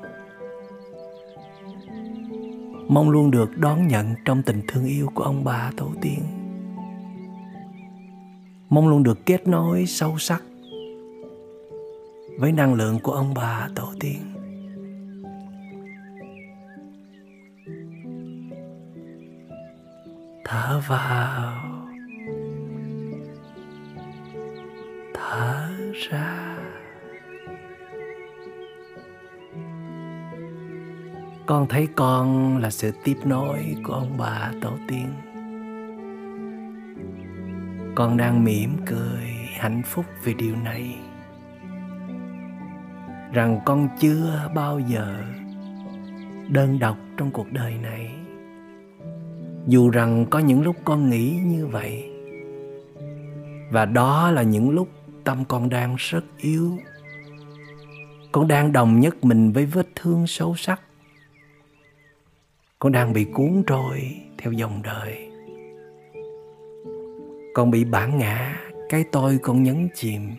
Mong 2.87 3.09
luôn 3.09 3.31
được 3.31 3.57
đón 3.57 3.87
nhận 3.87 4.15
trong 4.25 4.43
tình 4.43 4.61
thương 4.67 4.85
yêu 4.85 5.07
của 5.13 5.23
ông 5.23 5.43
bà 5.43 5.71
tổ 5.77 5.87
tiên. 6.01 6.19
Mong 8.69 8.87
luôn 8.87 9.03
được 9.03 9.25
kết 9.25 9.47
nối 9.47 9.85
sâu 9.85 10.17
sắc 10.17 10.43
với 12.39 12.51
năng 12.51 12.73
lượng 12.73 12.99
của 12.99 13.11
ông 13.11 13.33
bà 13.33 13.67
tổ 13.75 13.93
tiên. 13.99 14.19
Thở 20.45 20.81
vào. 20.87 21.53
Thở 25.13 25.69
ra. 25.93 26.60
Con 31.51 31.67
thấy 31.67 31.87
con 31.95 32.57
là 32.57 32.69
sự 32.69 32.91
tiếp 33.03 33.17
nối 33.25 33.75
của 33.83 33.93
ông 33.93 34.17
bà 34.17 34.51
tổ 34.61 34.71
tiên. 34.87 35.07
Con 37.95 38.17
đang 38.17 38.43
mỉm 38.43 38.77
cười 38.85 39.23
hạnh 39.59 39.81
phúc 39.85 40.05
vì 40.23 40.33
điều 40.33 40.55
này, 40.55 40.95
rằng 43.33 43.59
con 43.65 43.89
chưa 43.99 44.49
bao 44.55 44.79
giờ 44.79 45.23
đơn 46.49 46.79
độc 46.79 46.97
trong 47.17 47.31
cuộc 47.31 47.51
đời 47.51 47.73
này. 47.81 48.11
Dù 49.67 49.89
rằng 49.89 50.25
có 50.29 50.39
những 50.39 50.61
lúc 50.61 50.75
con 50.85 51.09
nghĩ 51.09 51.39
như 51.45 51.67
vậy, 51.67 52.11
và 53.71 53.85
đó 53.85 54.31
là 54.31 54.41
những 54.41 54.69
lúc 54.69 54.89
tâm 55.23 55.45
con 55.45 55.69
đang 55.69 55.95
rất 55.97 56.23
yếu. 56.37 56.77
Con 58.31 58.47
đang 58.47 58.71
đồng 58.71 58.99
nhất 58.99 59.25
mình 59.25 59.51
với 59.51 59.65
vết 59.65 59.87
thương 59.95 60.27
sâu 60.27 60.55
sắc 60.55 60.81
con 62.81 62.91
đang 62.91 63.13
bị 63.13 63.25
cuốn 63.25 63.63
trôi 63.67 64.17
theo 64.37 64.51
dòng 64.51 64.81
đời. 64.83 65.29
Con 67.53 67.71
bị 67.71 67.85
bản 67.85 68.17
ngã, 68.17 68.59
cái 68.89 69.03
tôi 69.11 69.39
con 69.41 69.63
nhấn 69.63 69.89
chìm. 69.95 70.31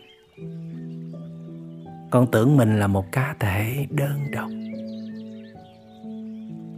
Con 2.11 2.31
tưởng 2.31 2.57
mình 2.57 2.79
là 2.79 2.87
một 2.87 3.11
cá 3.11 3.35
thể 3.39 3.87
đơn 3.89 4.31
độc. 4.31 4.49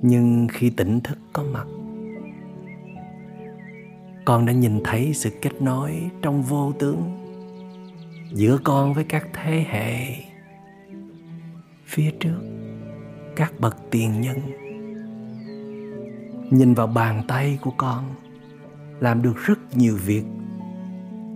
Nhưng 0.02 0.48
khi 0.52 0.70
tỉnh 0.70 1.00
thức 1.02 1.18
có 1.34 1.44
mặt, 1.44 1.68
con 4.26 4.46
đã 4.46 4.54
nhìn 4.54 4.82
thấy 4.84 5.14
sự 5.14 5.30
kết 5.42 5.62
nối 5.62 6.02
trong 6.22 6.42
vô 6.42 6.74
tướng 6.80 7.02
giữa 8.34 8.60
con 8.64 8.94
với 8.94 9.04
các 9.04 9.28
thế 9.34 9.66
hệ. 9.70 10.16
Phía 11.86 12.12
trước, 12.20 12.42
các 13.36 13.54
bậc 13.60 13.78
tiền 13.92 14.22
nhân 14.22 14.65
nhìn 16.50 16.74
vào 16.74 16.88
bàn 16.88 17.22
tay 17.28 17.60
của 17.62 17.72
con, 17.78 18.04
làm 19.00 19.22
được 19.22 19.38
rất 19.46 19.60
nhiều 19.78 19.98
việc. 20.06 20.24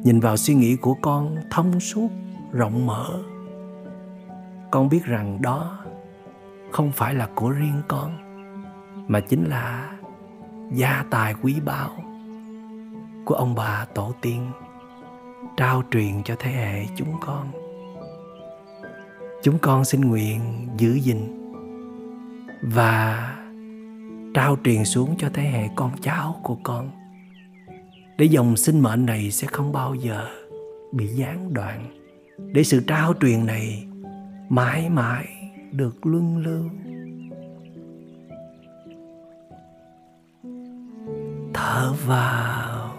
Nhìn 0.03 0.19
vào 0.19 0.37
suy 0.37 0.53
nghĩ 0.53 0.75
của 0.75 0.93
con, 0.93 1.35
thông 1.49 1.79
suốt, 1.79 2.09
rộng 2.51 2.85
mở. 2.85 3.23
Con 4.71 4.89
biết 4.89 5.05
rằng 5.05 5.41
đó 5.41 5.77
không 6.71 6.91
phải 6.91 7.15
là 7.15 7.29
của 7.35 7.49
riêng 7.49 7.81
con, 7.87 8.17
mà 9.07 9.19
chính 9.19 9.43
là 9.43 9.91
gia 10.71 11.05
tài 11.09 11.35
quý 11.41 11.55
báu 11.65 11.89
của 13.25 13.35
ông 13.35 13.55
bà 13.55 13.85
tổ 13.95 14.13
tiên 14.21 14.51
trao 15.57 15.83
truyền 15.91 16.23
cho 16.23 16.35
thế 16.39 16.51
hệ 16.51 16.85
chúng 16.95 17.13
con. 17.21 17.47
Chúng 19.43 19.57
con 19.59 19.85
xin 19.85 20.01
nguyện 20.01 20.67
giữ 20.77 20.93
gìn 20.93 21.51
và 22.61 23.35
trao 24.33 24.57
truyền 24.63 24.85
xuống 24.85 25.15
cho 25.17 25.29
thế 25.33 25.43
hệ 25.43 25.67
con 25.75 25.91
cháu 26.01 26.39
của 26.43 26.57
con. 26.63 26.91
Để 28.17 28.25
dòng 28.25 28.57
sinh 28.57 28.79
mệnh 28.79 29.05
này 29.05 29.31
sẽ 29.31 29.47
không 29.47 29.71
bao 29.71 29.95
giờ 29.95 30.27
bị 30.91 31.07
gián 31.07 31.53
đoạn. 31.53 31.85
Để 32.53 32.63
sự 32.63 32.83
trao 32.87 33.13
truyền 33.21 33.45
này 33.45 33.87
mãi 34.49 34.89
mãi 34.89 35.27
được 35.71 36.05
luân 36.05 36.37
lưu. 36.37 36.69
Thở 41.53 41.93
vào. 42.05 42.95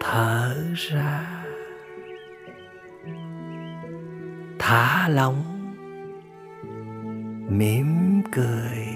Thở 0.00 0.56
ra. 0.74 1.44
Thả 4.58 5.08
lỏng 5.08 5.49
mỉm 7.50 8.22
cười. 8.32 8.86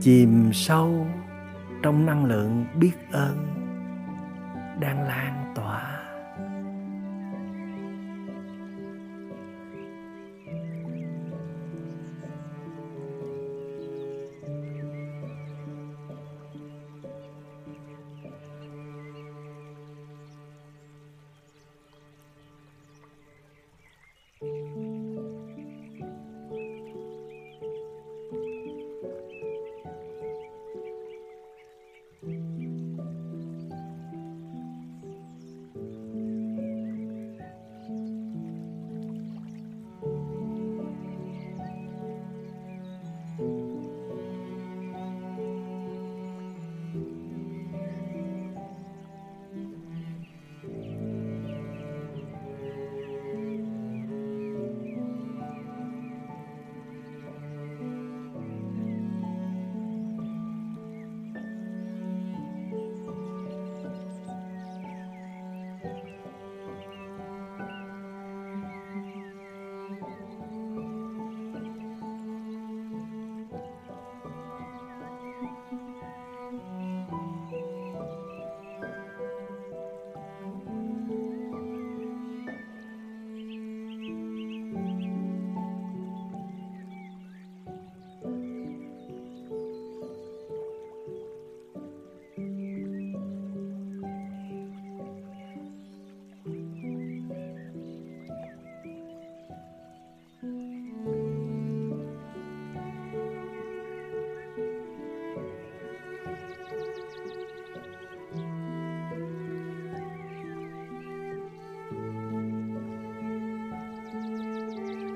Chìm 0.00 0.52
sâu 0.52 1.06
trong 1.82 2.06
năng 2.06 2.24
lượng 2.24 2.66
biết 2.74 2.92
ơn 3.12 3.46
đang 4.80 5.02
lan 5.02 5.52
tỏa. 5.54 5.95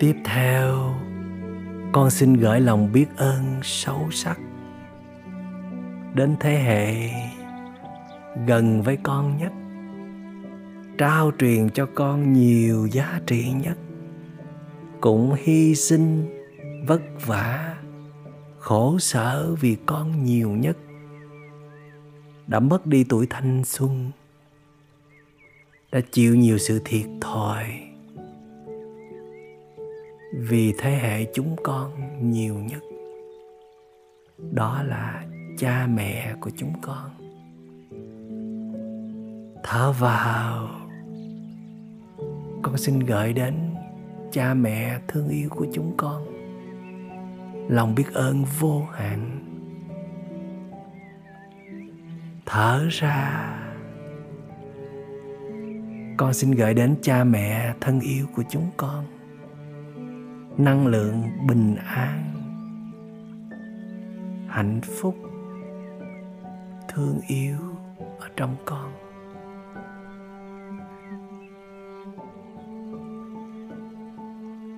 Tiếp 0.00 0.16
theo, 0.24 0.94
con 1.92 2.10
xin 2.10 2.34
gửi 2.34 2.60
lòng 2.60 2.92
biết 2.92 3.06
ơn 3.16 3.60
sâu 3.62 4.08
sắc 4.10 4.38
đến 6.14 6.36
thế 6.40 6.58
hệ 6.58 7.10
gần 8.46 8.82
với 8.82 8.98
con 9.02 9.36
nhất, 9.36 9.52
trao 10.98 11.32
truyền 11.38 11.70
cho 11.70 11.86
con 11.94 12.32
nhiều 12.32 12.86
giá 12.86 13.20
trị 13.26 13.52
nhất, 13.52 13.78
cũng 15.00 15.34
hy 15.38 15.74
sinh 15.74 16.26
vất 16.86 17.02
vả, 17.26 17.76
khổ 18.58 18.98
sở 18.98 19.54
vì 19.60 19.76
con 19.86 20.24
nhiều 20.24 20.50
nhất, 20.50 20.76
đã 22.46 22.60
mất 22.60 22.86
đi 22.86 23.04
tuổi 23.04 23.26
thanh 23.30 23.64
xuân, 23.64 24.10
đã 25.92 26.00
chịu 26.12 26.34
nhiều 26.34 26.58
sự 26.58 26.82
thiệt 26.84 27.06
thòi 27.20 27.89
vì 30.32 30.74
thế 30.78 30.90
hệ 30.90 31.24
chúng 31.34 31.56
con 31.62 31.92
nhiều 32.30 32.54
nhất. 32.54 32.82
Đó 34.52 34.82
là 34.82 35.24
cha 35.58 35.86
mẹ 35.86 36.34
của 36.40 36.50
chúng 36.56 36.72
con. 36.82 37.10
Thở 39.62 39.92
vào. 39.92 40.68
Con 42.62 42.76
xin 42.76 42.98
gửi 42.98 43.32
đến 43.32 43.54
cha 44.32 44.54
mẹ 44.54 45.00
thương 45.08 45.28
yêu 45.28 45.48
của 45.50 45.66
chúng 45.72 45.94
con. 45.96 46.26
Lòng 47.68 47.94
biết 47.94 48.12
ơn 48.12 48.44
vô 48.60 48.82
hạn. 48.92 49.46
Thở 52.46 52.86
ra. 52.90 53.56
Con 56.16 56.34
xin 56.34 56.50
gửi 56.50 56.74
đến 56.74 56.96
cha 57.02 57.24
mẹ 57.24 57.74
thân 57.80 58.00
yêu 58.00 58.26
của 58.36 58.42
chúng 58.50 58.70
con 58.76 59.19
năng 60.60 60.86
lượng 60.86 61.22
bình 61.46 61.76
an, 61.76 62.24
hạnh 64.48 64.80
phúc, 65.00 65.14
thương 66.88 67.20
yêu 67.26 67.56
ở 68.18 68.28
trong 68.36 68.56
con. 68.64 68.92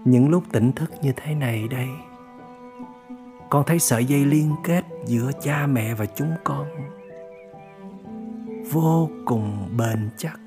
Những 0.05 0.29
lúc 0.29 0.45
tỉnh 0.53 0.73
thức 0.73 0.91
như 1.03 1.13
thế 1.17 1.35
này 1.35 1.69
đây, 1.69 1.89
con 3.51 3.65
thấy 3.67 3.79
sợi 3.79 4.05
dây 4.05 4.25
liên 4.25 4.55
kết 4.65 4.85
giữa 5.07 5.31
cha 5.43 5.67
mẹ 5.67 5.95
và 5.95 6.07
chúng 6.07 6.31
con 6.45 6.67
vô 8.73 9.09
cùng 9.25 9.69
bền 9.79 10.11
chắc, 10.17 10.41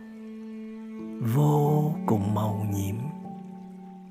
vô 1.36 1.92
cùng 2.06 2.34
màu 2.34 2.66
nhiệm, 2.74 2.96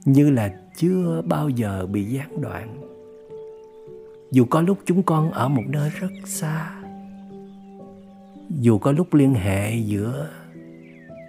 như 0.04 0.30
là 0.30 0.50
chưa 0.76 1.22
bao 1.26 1.48
giờ 1.48 1.86
bị 1.86 2.04
gián 2.04 2.40
đoạn. 2.40 2.80
Dù 4.30 4.44
có 4.44 4.60
lúc 4.60 4.78
chúng 4.84 5.02
con 5.02 5.30
ở 5.30 5.48
một 5.48 5.62
nơi 5.66 5.90
rất 5.90 6.12
xa, 6.24 6.70
dù 8.50 8.78
có 8.78 8.92
lúc 8.92 9.14
liên 9.14 9.34
hệ 9.34 9.76
giữa 9.76 10.30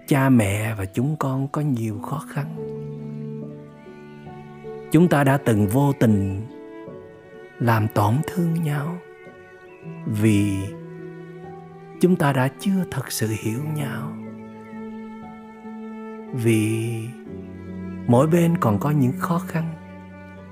cha 0.08 0.30
mẹ 0.30 0.76
và 0.78 0.86
chúng 0.86 1.16
con 1.20 1.48
có 1.48 1.62
nhiều 1.62 2.00
khó 2.00 2.24
khăn, 2.30 2.56
chúng 4.92 5.08
ta 5.08 5.24
đã 5.24 5.38
từng 5.38 5.68
vô 5.68 5.94
tình 6.00 6.42
làm 7.60 7.88
tổn 7.88 8.14
thương 8.28 8.54
nhau 8.64 8.98
vì 10.06 10.58
chúng 12.02 12.16
ta 12.16 12.34
đã 12.34 12.48
chưa 12.60 12.86
thật 12.92 13.12
sự 13.12 13.28
hiểu 13.40 13.60
nhau, 13.76 14.18
vì 16.34 17.00
mỗi 18.08 18.28
bên 18.28 18.58
còn 18.58 18.80
có 18.80 18.92
những 18.92 19.14
khó 19.20 19.40
khăn, 19.40 19.74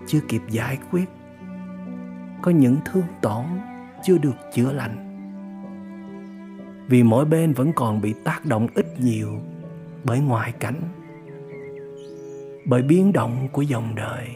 chưa 0.08 0.20
kịp 0.28 0.42
giải 0.50 0.78
quyết. 0.92 1.06
Có 2.42 2.52
những 2.52 2.78
thương 2.86 3.08
tổn 3.22 3.46
chưa 4.04 4.18
được 4.18 4.36
chữa 4.54 4.72
lành. 4.72 5.10
Vì 6.88 7.04
mỗi 7.04 7.26
bên 7.26 7.54
vẫn 7.54 7.74
còn 7.76 8.02
bị 8.02 8.14
tác 8.24 8.46
động 8.46 8.68
ít 8.76 8.86
nhiều 9.00 9.40
bởi 10.04 10.20
ngoại 10.20 10.52
cảnh, 10.52 10.82
bởi 12.66 12.82
biến 12.82 13.14
động 13.14 13.48
của 13.52 13.62
dòng 13.62 13.96
đời. 13.96 14.28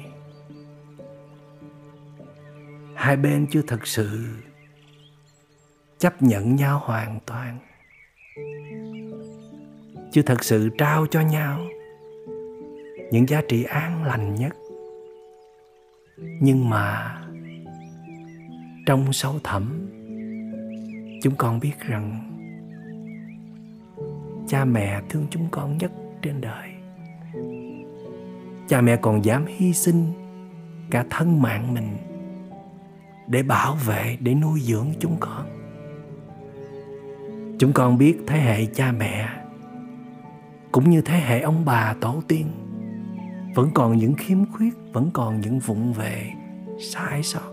Hai 2.96 3.18
bên 3.18 3.48
chưa 3.52 3.62
thật 3.68 3.88
sự 3.88 4.26
chấp 5.98 6.22
nhận 6.22 6.56
nhau 6.56 6.82
hoàn 6.84 7.20
toàn, 7.26 7.60
chưa 10.12 10.22
thật 10.22 10.44
sự 10.44 10.70
trao 10.78 11.06
cho 11.12 11.22
nhau 11.22 11.60
những 13.12 13.30
giá 13.30 13.42
trị 13.50 13.64
an 13.64 14.04
lành 14.04 14.36
nhất. 14.36 14.56
Nhưng 16.18 16.70
mà, 16.70 17.18
trong 18.86 19.14
sâu 19.14 19.36
thẳm, 19.44 19.90
chúng 21.24 21.36
con 21.38 21.60
biết 21.60 21.74
rằng 21.80 22.24
cha 24.48 24.66
mẹ 24.66 25.02
thương 25.10 25.26
chúng 25.30 25.48
con 25.52 25.78
nhất 25.78 25.92
trên 26.22 26.42
đời. 26.42 26.70
Cha 28.68 28.82
mẹ 28.82 28.96
còn 28.96 29.26
dám 29.26 29.46
hy 29.48 29.74
sinh 29.74 30.06
cả 30.92 31.06
thân 31.10 31.42
mạng 31.42 31.74
mình 31.74 31.98
để 33.28 33.44
bảo 33.44 33.76
vệ, 33.76 34.18
để 34.20 34.34
nuôi 34.34 34.60
dưỡng 34.60 34.88
chúng 35.00 35.18
con. 35.20 35.46
Chúng 37.60 37.74
con 37.74 37.98
biết 37.98 38.18
thế 38.28 38.40
hệ 38.40 38.66
cha 38.66 38.92
mẹ, 38.92 39.30
cũng 40.72 40.90
như 40.90 41.02
thế 41.02 41.20
hệ 41.20 41.40
ông 41.40 41.66
bà 41.66 41.96
tổ 42.02 42.22
tiên 42.28 42.48
vẫn 43.58 43.70
còn 43.74 43.98
những 43.98 44.14
khiếm 44.14 44.46
khuyết, 44.46 44.74
vẫn 44.94 45.10
còn 45.14 45.42
những 45.42 45.60
vụng 45.60 45.94
về, 45.94 46.32
sai 46.80 47.24
sót. 47.24 47.52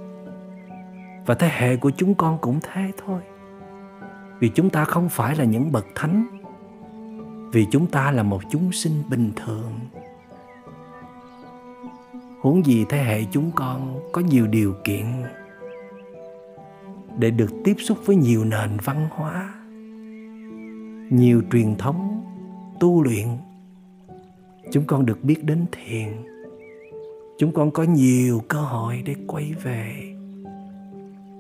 Và 1.27 1.35
thế 1.35 1.49
hệ 1.53 1.77
của 1.77 1.91
chúng 1.91 2.15
con 2.15 2.39
cũng 2.41 2.59
thế 2.63 2.93
thôi. 3.05 3.21
Vì 4.41 4.51
chúng 4.55 4.71
ta 4.71 4.85
không 4.85 5.09
phải 5.09 5.37
là 5.37 5.45
những 5.45 5.73
bậc 5.73 5.87
thánh. 5.95 6.27
Vì 7.53 7.67
chúng 7.71 7.87
ta 7.87 8.11
là 8.11 8.23
một 8.23 8.43
chúng 8.51 8.73
sinh 8.73 9.03
bình 9.11 9.33
thường. 9.37 9.73
Huống 12.41 12.67
gì 12.67 12.85
thế 12.89 12.99
hệ 12.99 13.25
chúng 13.31 13.51
con 13.55 14.01
có 14.13 14.21
nhiều 14.21 14.47
điều 14.47 14.75
kiện 14.85 15.07
để 17.19 17.31
được 17.31 17.51
tiếp 17.65 17.77
xúc 17.79 17.99
với 18.05 18.17
nhiều 18.17 18.45
nền 18.45 18.71
văn 18.85 19.09
hóa, 19.11 19.55
nhiều 21.11 21.43
truyền 21.53 21.77
thống, 21.77 22.25
tu 22.81 23.03
luyện 23.03 23.29
chúng 24.73 24.85
con 24.87 25.07
được 25.07 25.25
biết 25.25 25.45
đến 25.45 25.67
thiền. 25.73 26.09
Chúng 27.39 27.53
con 27.53 27.71
có 27.71 27.83
nhiều 27.83 28.43
cơ 28.49 28.61
hội 28.61 29.03
để 29.05 29.15
quay 29.27 29.55
về, 29.63 30.15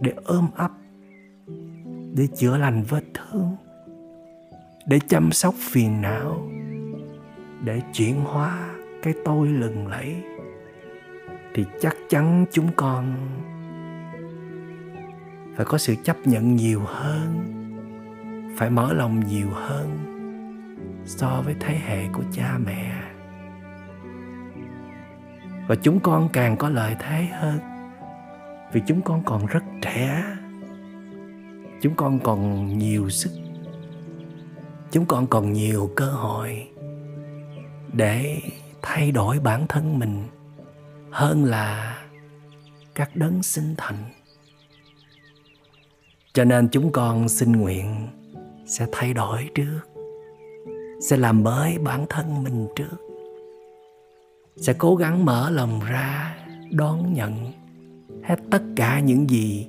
để 0.01 0.12
ôm 0.25 0.49
ấp, 0.55 0.70
để 2.14 2.27
chữa 2.37 2.57
lành 2.57 2.83
vết 2.89 3.05
thương, 3.14 3.57
để 4.87 5.01
chăm 5.09 5.33
sóc 5.33 5.55
phiền 5.59 6.03
não, 6.03 6.49
để 7.64 7.81
chuyển 7.93 8.20
hóa 8.20 8.75
cái 9.03 9.14
tôi 9.25 9.49
lừng 9.49 9.87
lẫy. 9.87 10.14
Thì 11.55 11.64
chắc 11.81 11.97
chắn 12.09 12.45
chúng 12.53 12.68
con 12.77 13.14
phải 15.57 15.66
có 15.66 15.79
sự 15.79 15.95
chấp 16.05 16.16
nhận 16.25 16.57
nhiều 16.57 16.81
hơn, 16.85 17.45
phải 18.57 18.70
mở 18.70 18.93
lòng 18.93 19.20
nhiều 19.29 19.49
hơn 19.53 19.99
so 21.07 21.43
với 21.45 21.55
thế 21.61 21.75
hệ 21.87 22.09
của 22.12 22.25
cha 22.33 22.59
mẹ 22.66 23.03
và 25.66 25.74
chúng 25.74 26.00
con 26.00 26.28
càng 26.32 26.56
có 26.56 26.68
lợi 26.68 26.96
thế 26.98 27.28
hơn. 27.32 27.58
Vì 28.72 28.82
chúng 28.86 29.02
con 29.02 29.22
còn 29.24 29.46
rất 29.46 29.64
trẻ. 29.82 30.24
Chúng 31.80 31.94
con 31.94 32.18
còn 32.18 32.68
nhiều 32.78 33.10
sức. 33.10 33.30
Chúng 34.90 35.06
con 35.06 35.26
còn 35.26 35.52
nhiều 35.52 35.90
cơ 35.96 36.06
hội 36.06 36.68
để 37.92 38.40
thay 38.82 39.12
đổi 39.12 39.38
bản 39.38 39.66
thân 39.68 39.98
mình 39.98 40.22
hơn 41.10 41.44
là 41.44 41.98
các 42.94 43.16
đấng 43.16 43.42
sinh 43.42 43.74
thành. 43.78 43.96
Cho 46.32 46.44
nên 46.44 46.68
chúng 46.68 46.92
con 46.92 47.28
xin 47.28 47.52
nguyện 47.52 48.08
sẽ 48.66 48.86
thay 48.92 49.14
đổi 49.14 49.50
trước, 49.54 49.80
sẽ 51.00 51.16
làm 51.16 51.42
mới 51.42 51.78
bản 51.78 52.06
thân 52.08 52.44
mình 52.44 52.68
trước 52.76 53.03
sẽ 54.57 54.72
cố 54.72 54.96
gắng 54.96 55.24
mở 55.24 55.50
lòng 55.50 55.80
ra 55.88 56.36
đón 56.70 57.12
nhận 57.12 57.52
hết 58.24 58.36
tất 58.50 58.62
cả 58.76 59.00
những 59.00 59.30
gì 59.30 59.68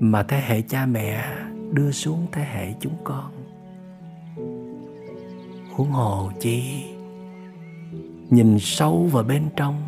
mà 0.00 0.22
thế 0.22 0.40
hệ 0.46 0.62
cha 0.62 0.86
mẹ 0.86 1.24
đưa 1.72 1.90
xuống 1.90 2.26
thế 2.32 2.42
hệ 2.42 2.74
chúng 2.80 2.96
con. 3.04 3.32
Huống 5.76 5.90
hồ 5.90 6.30
chi 6.40 6.84
nhìn 8.30 8.58
sâu 8.58 9.08
vào 9.12 9.24
bên 9.24 9.42
trong, 9.56 9.82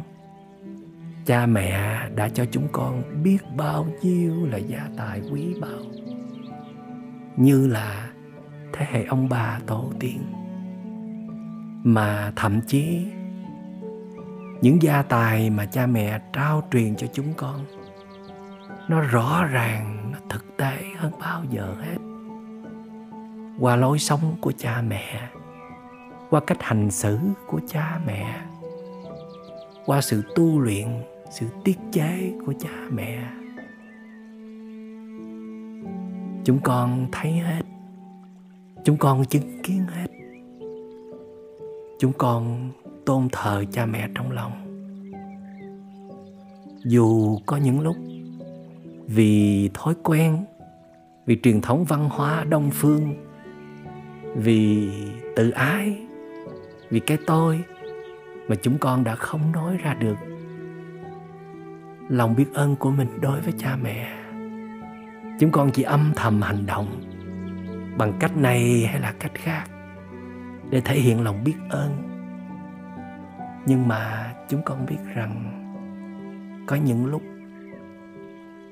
cha 1.27 1.47
mẹ 1.47 2.01
đã 2.15 2.29
cho 2.29 2.45
chúng 2.51 2.69
con 2.73 3.23
biết 3.23 3.39
bao 3.57 3.87
nhiêu 4.03 4.47
là 4.47 4.59
gia 4.59 4.89
tài 4.97 5.21
quý 5.33 5.55
báu, 5.61 5.81
như 7.37 7.67
là 7.67 8.11
thế 8.73 8.87
hệ 8.91 9.05
ông 9.05 9.29
bà 9.29 9.61
tổ 9.67 9.93
tiên, 10.01 10.21
mà 11.85 12.33
thậm 12.37 12.61
chí 12.67 13.07
những 14.63 14.83
gia 14.83 15.03
tài 15.03 15.51
mà 15.51 15.67
cha 15.67 15.87
mẹ 15.87 16.21
trao 16.33 16.63
truyền 16.73 16.97
cho 16.97 17.07
chúng 17.13 17.35
con. 17.37 17.65
Nó 18.89 19.01
rõ 19.01 19.45
ràng, 19.45 20.13
nó 20.13 20.19
thực 20.29 20.57
tế 20.57 20.79
hơn 20.97 21.13
bao 21.21 21.43
giờ 21.51 21.75
hết. 21.81 21.97
Qua 23.59 23.77
lối 23.77 23.99
sống 23.99 24.37
của 24.41 24.53
cha 24.59 24.83
mẹ, 24.89 25.29
qua 26.31 26.41
cách 26.41 26.63
hành 26.63 26.91
xử 26.91 27.19
của 27.47 27.61
cha 27.69 28.01
mẹ, 28.07 28.41
qua 29.87 30.01
sự 30.01 30.23
tu 30.35 30.61
luyện, 30.61 30.89
sự 31.31 31.47
tiết 31.65 31.79
chế 31.93 32.33
của 32.47 32.55
cha 32.61 32.89
mẹ, 32.91 33.31
chúng 36.45 36.59
con 36.63 37.07
thấy 37.13 37.33
hết. 37.33 37.63
Chúng 38.85 38.97
con 38.97 39.25
chứng 39.25 39.63
kiến 39.63 39.87
hết. 39.87 40.07
Chúng 41.99 42.13
con 42.13 42.71
tôn 43.11 43.29
thờ 43.33 43.65
cha 43.73 43.87
mẹ 43.87 44.09
trong 44.15 44.33
lòng. 44.33 44.53
Dù 46.85 47.39
có 47.47 47.57
những 47.57 47.81
lúc 47.81 47.97
vì 49.07 49.71
thói 49.75 49.95
quen, 50.03 50.45
vì 51.27 51.41
truyền 51.43 51.61
thống 51.61 51.85
văn 51.85 52.09
hóa 52.13 52.45
đông 52.45 52.71
phương, 52.71 53.15
vì 54.35 54.91
tự 55.37 55.51
ái, 55.51 55.99
vì 56.91 57.01
cái 57.01 57.19
tôi 57.27 57.61
mà 58.49 58.57
chúng 58.63 58.79
con 58.79 59.05
đã 59.05 59.15
không 59.15 59.53
nói 59.53 59.77
ra 59.77 59.95
được, 59.95 60.17
lòng 62.09 62.35
biết 62.37 62.47
ơn 62.55 62.77
của 62.77 62.91
mình 62.91 63.09
đối 63.21 63.41
với 63.41 63.53
cha 63.59 63.77
mẹ, 63.83 64.19
chúng 65.41 65.51
con 65.53 65.71
chỉ 65.71 65.83
âm 65.83 66.13
thầm 66.17 66.43
hành 66.43 66.67
động 66.67 66.87
bằng 67.99 68.13
cách 68.21 68.37
này 68.37 68.87
hay 68.87 69.01
là 69.01 69.15
cách 69.21 69.35
khác 69.35 69.65
để 70.71 70.81
thể 70.81 70.95
hiện 70.95 71.25
lòng 71.25 71.45
biết 71.45 71.57
ơn 71.71 72.10
nhưng 73.67 73.89
mà 73.89 74.35
chúng 74.49 74.63
con 74.65 74.87
biết 74.87 74.99
rằng 75.15 75.57
có 76.67 76.77
những 76.77 77.07
lúc 77.07 77.23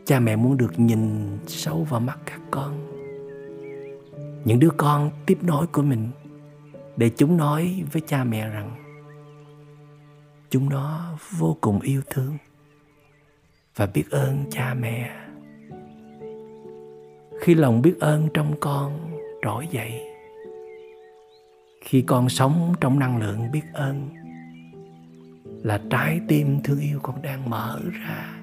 cha 0.05 0.21
mẹ 0.21 0.37
muốn 0.37 0.57
được 0.57 0.81
nhìn 0.81 1.39
sâu 1.47 1.85
vào 1.85 2.01
mắt 2.01 2.19
các 2.27 2.41
con. 2.51 2.75
Những 4.45 4.59
đứa 4.61 4.71
con 4.77 5.11
tiếp 5.27 5.39
nối 5.43 5.67
của 5.67 5.83
mình 5.83 6.09
để 6.97 7.11
chúng 7.17 7.37
nói 7.37 7.85
với 7.93 8.03
cha 8.07 8.25
mẹ 8.25 8.49
rằng 8.49 8.71
chúng 10.51 10.69
nó 10.69 11.19
vô 11.39 11.57
cùng 11.61 11.81
yêu 11.81 12.03
thương 12.11 12.37
và 13.77 13.87
biết 13.87 14.05
ơn 14.11 14.45
cha 14.51 14.75
mẹ. 14.75 15.11
Khi 17.41 17.55
lòng 17.55 17.83
biết 17.83 17.95
ơn 18.01 18.29
trong 18.35 18.55
con 18.61 19.11
trỗi 19.43 19.67
dậy, 19.71 20.03
khi 21.85 22.03
con 22.03 22.29
sống 22.29 22.75
trong 22.81 22.99
năng 22.99 23.19
lượng 23.19 23.51
biết 23.53 23.63
ơn 23.73 24.09
là 25.63 25.81
trái 25.91 26.21
tim 26.29 26.59
thương 26.65 26.81
yêu 26.81 26.99
con 27.03 27.23
đang 27.23 27.51
mở 27.51 27.81
ra. 28.07 28.35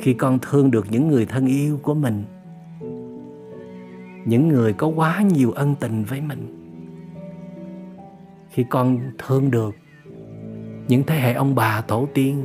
Khi 0.00 0.14
con 0.14 0.38
thương 0.42 0.70
được 0.70 0.86
những 0.90 1.08
người 1.08 1.26
thân 1.26 1.46
yêu 1.46 1.78
của 1.82 1.94
mình, 1.94 2.24
những 4.26 4.48
người 4.48 4.72
có 4.72 4.86
quá 4.86 5.22
nhiều 5.22 5.52
ân 5.52 5.74
tình 5.80 6.04
với 6.04 6.20
mình, 6.20 6.56
khi 8.50 8.64
con 8.70 8.98
thương 9.18 9.50
được 9.50 9.74
những 10.88 11.02
thế 11.06 11.20
hệ 11.20 11.32
ông 11.32 11.54
bà 11.54 11.80
tổ 11.80 12.08
tiên 12.14 12.42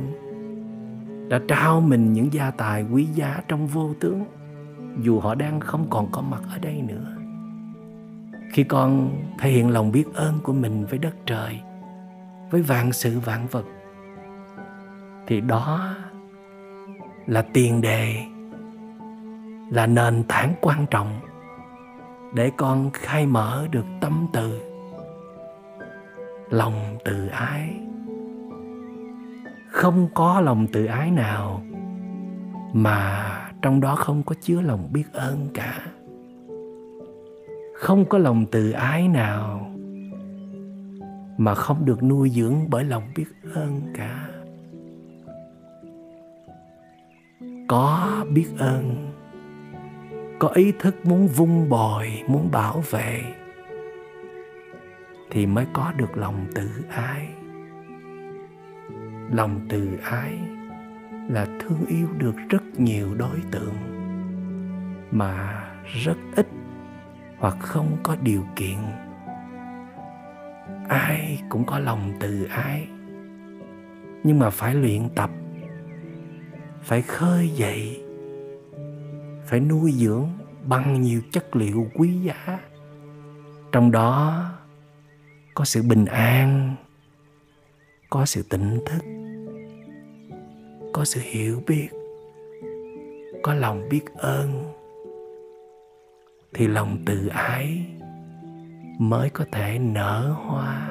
đã 1.28 1.40
trao 1.48 1.80
mình 1.80 2.12
những 2.12 2.32
gia 2.32 2.50
tài 2.50 2.82
quý 2.82 3.06
giá 3.14 3.42
trong 3.48 3.66
vô 3.66 3.94
tướng, 4.00 4.24
dù 5.02 5.20
họ 5.20 5.34
đang 5.34 5.60
không 5.60 5.86
còn 5.90 6.08
có 6.12 6.22
mặt 6.22 6.42
ở 6.50 6.58
đây 6.58 6.82
nữa, 6.82 7.16
khi 8.52 8.64
con 8.64 9.10
thể 9.38 9.50
hiện 9.50 9.70
lòng 9.70 9.92
biết 9.92 10.14
ơn 10.14 10.38
của 10.42 10.52
mình 10.52 10.86
với 10.86 10.98
đất 10.98 11.14
trời 11.26 11.60
với 12.50 12.62
vạn 12.62 12.92
sự 12.92 13.20
vạn 13.20 13.46
vật. 13.46 13.64
Thì 15.26 15.40
đó 15.40 15.94
là 17.26 17.42
tiền 17.52 17.80
đề, 17.80 18.16
là 19.70 19.86
nền 19.86 20.24
tảng 20.28 20.54
quan 20.60 20.86
trọng 20.90 21.20
để 22.34 22.50
con 22.56 22.90
khai 22.92 23.26
mở 23.26 23.66
được 23.70 23.84
tâm 24.00 24.26
từ, 24.32 24.60
lòng 26.50 26.98
từ 27.04 27.28
ái. 27.28 27.80
Không 29.70 30.08
có 30.14 30.40
lòng 30.40 30.66
từ 30.72 30.86
ái 30.86 31.10
nào 31.10 31.62
mà 32.72 33.32
trong 33.62 33.80
đó 33.80 33.96
không 33.96 34.22
có 34.22 34.34
chứa 34.40 34.60
lòng 34.60 34.88
biết 34.92 35.04
ơn 35.12 35.48
cả. 35.54 35.80
Không 37.74 38.04
có 38.04 38.18
lòng 38.18 38.46
từ 38.50 38.70
ái 38.70 39.08
nào 39.08 39.70
mà 41.38 41.54
không 41.54 41.84
được 41.84 42.02
nuôi 42.02 42.30
dưỡng 42.30 42.70
bởi 42.70 42.84
lòng 42.84 43.02
biết 43.16 43.26
ơn 43.54 43.80
cả. 43.94 44.28
Có 47.68 48.24
biết 48.32 48.46
ơn, 48.58 49.12
có 50.38 50.48
ý 50.48 50.72
thức 50.78 51.06
muốn 51.06 51.26
vung 51.26 51.68
bồi, 51.68 52.22
muốn 52.28 52.50
bảo 52.50 52.82
vệ, 52.90 53.22
thì 55.30 55.46
mới 55.46 55.66
có 55.72 55.92
được 55.96 56.16
lòng 56.16 56.46
tự 56.54 56.68
ái. 56.88 57.28
Lòng 59.30 59.60
từ 59.68 59.88
ái 60.02 60.38
là 61.28 61.46
thương 61.60 61.86
yêu 61.88 62.08
được 62.18 62.34
rất 62.48 62.62
nhiều 62.78 63.14
đối 63.14 63.40
tượng, 63.50 63.74
mà 65.10 65.64
rất 65.84 66.16
ít 66.36 66.48
hoặc 67.38 67.56
không 67.60 67.96
có 68.02 68.16
điều 68.22 68.42
kiện 68.56 68.78
ai 70.88 71.42
cũng 71.48 71.64
có 71.66 71.78
lòng 71.78 72.12
từ 72.20 72.44
ái. 72.44 72.88
Nhưng 74.24 74.38
mà 74.38 74.50
phải 74.50 74.74
luyện 74.74 75.08
tập, 75.14 75.30
phải 76.82 77.02
khơi 77.02 77.48
dậy, 77.48 78.04
phải 79.46 79.60
nuôi 79.60 79.92
dưỡng 79.92 80.28
bằng 80.64 81.00
nhiều 81.00 81.20
chất 81.32 81.56
liệu 81.56 81.86
quý 81.94 82.12
giá. 82.22 82.58
Trong 83.72 83.90
đó 83.90 84.44
có 85.54 85.64
sự 85.64 85.82
bình 85.82 86.04
an, 86.04 86.74
có 88.10 88.26
sự 88.26 88.42
tỉnh 88.42 88.78
thức, 88.86 89.04
có 90.92 91.04
sự 91.04 91.20
hiểu 91.24 91.62
biết, 91.66 91.88
có 93.42 93.54
lòng 93.54 93.88
biết 93.88 94.04
ơn. 94.14 94.72
Thì 96.54 96.66
lòng 96.66 96.98
tự 97.06 97.26
ái 97.26 97.86
mới 98.98 99.30
có 99.30 99.44
thể 99.52 99.78
nở 99.78 100.34
hoa, 100.46 100.88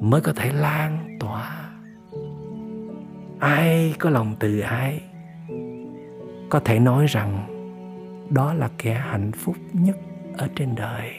mới 0.00 0.20
có 0.20 0.32
thể 0.36 0.52
lan 0.52 1.16
tỏa. 1.20 1.70
Ai 3.38 3.94
có 3.98 4.10
lòng 4.10 4.34
từ 4.38 4.60
ái 4.60 5.00
có 6.50 6.60
thể 6.60 6.78
nói 6.78 7.06
rằng 7.06 7.46
đó 8.30 8.54
là 8.54 8.70
kẻ 8.78 8.94
hạnh 8.94 9.32
phúc 9.32 9.56
nhất 9.72 9.96
ở 10.38 10.48
trên 10.54 10.74
đời. 10.74 11.10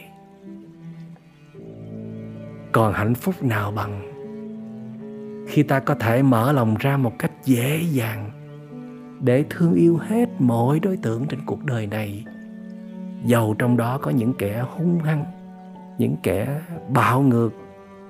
Còn 2.71 2.93
hạnh 2.93 3.15
phúc 3.15 3.43
nào 3.43 3.71
bằng 3.71 4.13
khi 5.47 5.63
ta 5.63 5.79
có 5.79 5.95
thể 5.95 6.23
mở 6.23 6.51
lòng 6.51 6.75
ra 6.79 6.97
một 6.97 7.13
cách 7.19 7.31
dễ 7.43 7.81
dàng 7.91 8.31
để 9.19 9.45
thương 9.49 9.73
yêu 9.73 9.97
hết 9.97 10.29
mọi 10.39 10.79
đối 10.79 10.97
tượng 10.97 11.25
trên 11.25 11.39
cuộc 11.45 11.65
đời 11.65 11.87
này 11.87 12.25
dầu 13.25 13.55
trong 13.59 13.77
đó 13.77 13.97
có 13.97 14.11
những 14.11 14.33
kẻ 14.33 14.63
hung 14.77 14.99
hăng 14.99 15.25
những 15.97 16.15
kẻ 16.23 16.61
bạo 16.93 17.21
ngược, 17.21 17.49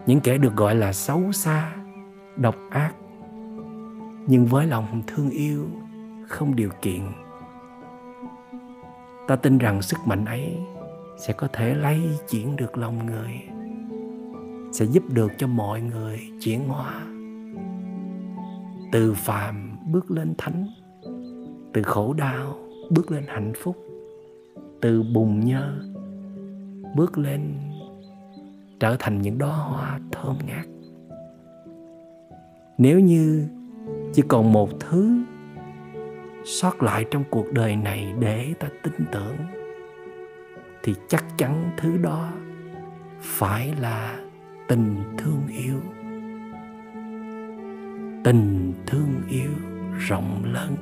những 0.05 0.19
kẻ 0.19 0.38
được 0.38 0.55
gọi 0.55 0.75
là 0.75 0.93
xấu 0.93 1.31
xa, 1.31 1.75
độc 2.35 2.55
ác. 2.69 2.93
Nhưng 4.27 4.45
với 4.45 4.67
lòng 4.67 5.01
thương 5.07 5.29
yêu 5.29 5.67
không 6.27 6.55
điều 6.55 6.69
kiện, 6.81 7.01
ta 9.27 9.35
tin 9.35 9.57
rằng 9.57 9.81
sức 9.81 9.97
mạnh 10.05 10.25
ấy 10.25 10.57
sẽ 11.17 11.33
có 11.33 11.47
thể 11.53 11.75
lay 11.75 12.01
chuyển 12.29 12.55
được 12.55 12.77
lòng 12.77 13.05
người, 13.05 13.41
sẽ 14.71 14.85
giúp 14.85 15.03
được 15.09 15.31
cho 15.38 15.47
mọi 15.47 15.81
người 15.81 16.19
chuyển 16.41 16.67
hóa. 16.67 17.01
Từ 18.91 19.13
phàm 19.13 19.77
bước 19.91 20.11
lên 20.11 20.33
thánh, 20.38 20.67
từ 21.73 21.83
khổ 21.83 22.13
đau 22.13 22.55
bước 22.89 23.11
lên 23.11 23.23
hạnh 23.27 23.53
phúc, 23.63 23.77
từ 24.81 25.03
bùn 25.13 25.39
nhơ 25.39 25.79
bước 26.95 27.17
lên 27.17 27.53
trở 28.80 28.95
thành 28.99 29.21
những 29.21 29.38
đóa 29.38 29.55
hoa 29.55 29.99
thơm 30.11 30.38
ngát. 30.47 30.65
Nếu 32.78 32.99
như 32.99 33.47
chỉ 34.13 34.23
còn 34.28 34.53
một 34.53 34.69
thứ 34.80 35.23
sót 36.45 36.84
lại 36.84 37.05
trong 37.11 37.23
cuộc 37.30 37.53
đời 37.53 37.75
này 37.75 38.13
để 38.19 38.53
ta 38.59 38.67
tin 38.84 38.93
tưởng, 39.11 39.38
thì 40.84 40.95
chắc 41.07 41.25
chắn 41.38 41.71
thứ 41.78 41.97
đó 41.97 42.32
phải 43.21 43.73
là 43.82 44.19
tình 44.67 44.95
thương 45.17 45.41
yêu. 45.47 45.80
Tình 48.23 48.73
thương 48.86 49.21
yêu 49.30 49.51
rộng 49.99 50.43
lớn, 50.53 50.75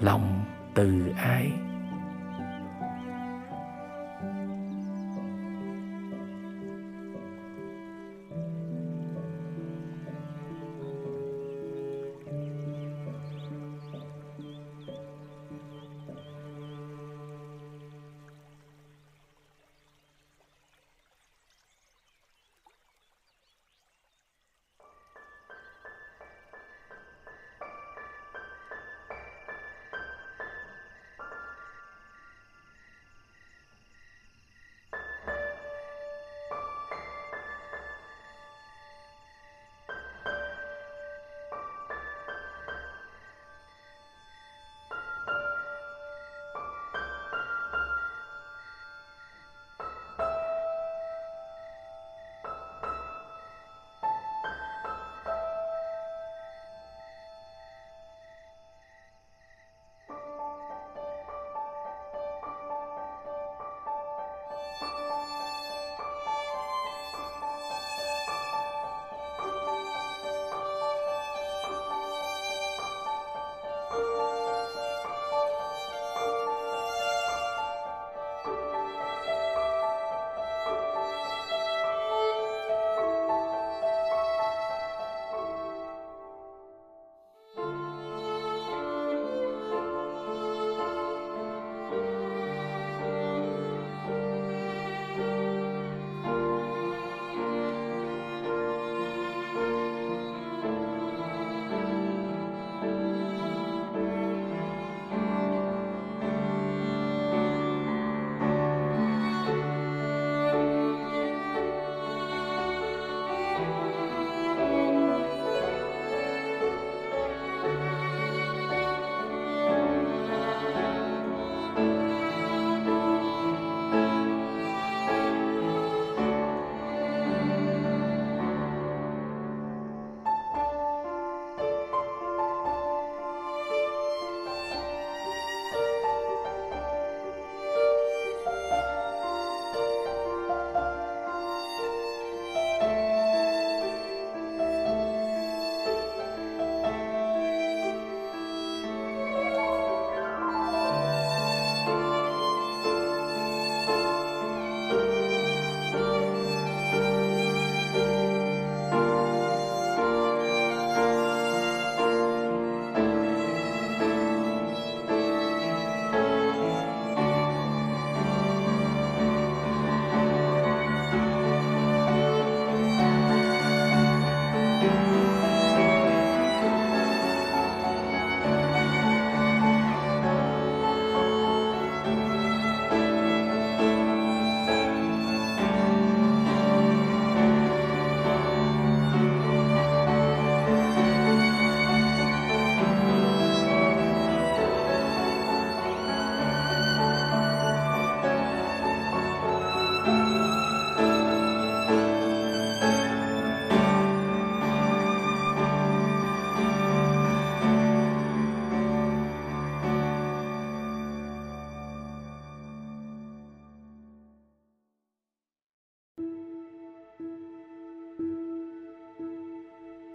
lòng 0.00 0.44
từ 0.74 1.02
ái. 1.16 1.52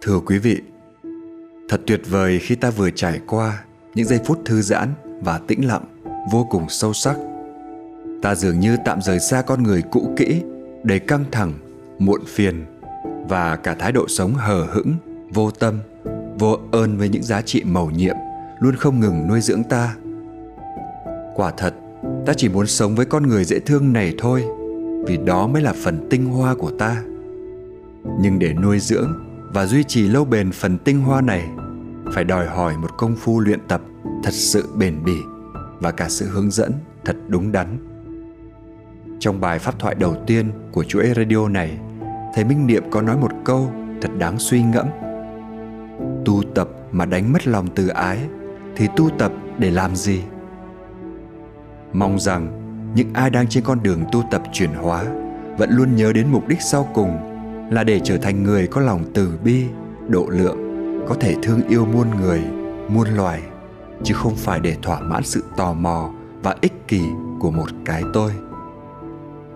Thưa 0.06 0.20
quý 0.26 0.38
vị, 0.38 0.60
thật 1.68 1.80
tuyệt 1.86 2.00
vời 2.10 2.38
khi 2.38 2.54
ta 2.54 2.70
vừa 2.70 2.90
trải 2.90 3.20
qua 3.26 3.64
những 3.94 4.06
giây 4.06 4.20
phút 4.24 4.38
thư 4.44 4.62
giãn 4.62 4.88
và 5.20 5.38
tĩnh 5.38 5.66
lặng 5.66 5.84
vô 6.30 6.46
cùng 6.50 6.68
sâu 6.68 6.92
sắc. 6.92 7.16
Ta 8.22 8.34
dường 8.34 8.60
như 8.60 8.76
tạm 8.84 9.02
rời 9.02 9.20
xa 9.20 9.42
con 9.42 9.62
người 9.62 9.82
cũ 9.90 10.14
kỹ, 10.16 10.42
đầy 10.82 10.98
căng 10.98 11.24
thẳng, 11.32 11.52
muộn 11.98 12.20
phiền 12.26 12.64
và 13.28 13.56
cả 13.56 13.74
thái 13.74 13.92
độ 13.92 14.08
sống 14.08 14.34
hờ 14.34 14.66
hững, 14.72 14.94
vô 15.30 15.50
tâm, 15.50 15.78
vô 16.38 16.58
ơn 16.72 16.98
với 16.98 17.08
những 17.08 17.22
giá 17.22 17.42
trị 17.42 17.62
mầu 17.64 17.90
nhiệm 17.90 18.16
luôn 18.60 18.76
không 18.76 19.00
ngừng 19.00 19.28
nuôi 19.28 19.40
dưỡng 19.40 19.64
ta. 19.64 19.96
Quả 21.34 21.52
thật, 21.56 21.74
ta 22.26 22.32
chỉ 22.36 22.48
muốn 22.48 22.66
sống 22.66 22.94
với 22.94 23.06
con 23.06 23.22
người 23.22 23.44
dễ 23.44 23.58
thương 23.58 23.92
này 23.92 24.14
thôi, 24.18 24.44
vì 25.06 25.16
đó 25.16 25.46
mới 25.46 25.62
là 25.62 25.72
phần 25.84 26.06
tinh 26.10 26.24
hoa 26.24 26.54
của 26.54 26.70
ta. 26.78 27.02
Nhưng 28.20 28.38
để 28.38 28.52
nuôi 28.52 28.78
dưỡng 28.78 29.33
và 29.54 29.66
duy 29.66 29.84
trì 29.84 30.08
lâu 30.08 30.24
bền 30.24 30.52
phần 30.52 30.78
tinh 30.78 31.00
hoa 31.00 31.20
này, 31.20 31.48
phải 32.12 32.24
đòi 32.24 32.46
hỏi 32.46 32.76
một 32.76 32.96
công 32.96 33.16
phu 33.16 33.40
luyện 33.40 33.60
tập 33.68 33.80
thật 34.22 34.32
sự 34.32 34.68
bền 34.76 35.04
bỉ 35.04 35.16
và 35.80 35.90
cả 35.90 36.08
sự 36.08 36.28
hướng 36.28 36.50
dẫn 36.50 36.72
thật 37.04 37.16
đúng 37.28 37.52
đắn. 37.52 37.78
Trong 39.18 39.40
bài 39.40 39.58
pháp 39.58 39.78
thoại 39.78 39.94
đầu 39.94 40.16
tiên 40.26 40.52
của 40.72 40.84
chuỗi 40.84 41.12
radio 41.16 41.48
này, 41.48 41.78
thầy 42.34 42.44
Minh 42.44 42.66
Niệm 42.66 42.82
có 42.90 43.02
nói 43.02 43.16
một 43.16 43.30
câu 43.44 43.72
thật 44.00 44.08
đáng 44.18 44.38
suy 44.38 44.62
ngẫm. 44.62 44.86
Tu 46.24 46.42
tập 46.54 46.68
mà 46.92 47.06
đánh 47.06 47.32
mất 47.32 47.46
lòng 47.48 47.66
từ 47.74 47.88
ái 47.88 48.18
thì 48.76 48.88
tu 48.96 49.10
tập 49.18 49.32
để 49.58 49.70
làm 49.70 49.96
gì? 49.96 50.22
Mong 51.92 52.20
rằng 52.20 52.60
những 52.94 53.12
ai 53.14 53.30
đang 53.30 53.48
trên 53.48 53.64
con 53.64 53.82
đường 53.82 54.04
tu 54.12 54.22
tập 54.30 54.42
chuyển 54.52 54.70
hóa 54.70 55.04
vẫn 55.58 55.70
luôn 55.70 55.96
nhớ 55.96 56.12
đến 56.12 56.28
mục 56.32 56.48
đích 56.48 56.62
sau 56.62 56.88
cùng 56.94 57.33
là 57.74 57.84
để 57.84 58.00
trở 58.04 58.16
thành 58.16 58.42
người 58.42 58.66
có 58.66 58.80
lòng 58.80 59.04
từ 59.14 59.38
bi, 59.44 59.64
độ 60.08 60.26
lượng, 60.30 60.58
có 61.08 61.14
thể 61.14 61.36
thương 61.42 61.68
yêu 61.68 61.86
muôn 61.86 62.10
người, 62.20 62.42
muôn 62.88 63.08
loài 63.08 63.42
chứ 64.04 64.14
không 64.14 64.36
phải 64.36 64.60
để 64.60 64.76
thỏa 64.82 65.00
mãn 65.00 65.24
sự 65.24 65.44
tò 65.56 65.72
mò 65.72 66.14
và 66.42 66.56
ích 66.60 66.72
kỷ 66.88 67.02
của 67.40 67.50
một 67.50 67.68
cái 67.84 68.02
tôi. 68.12 68.32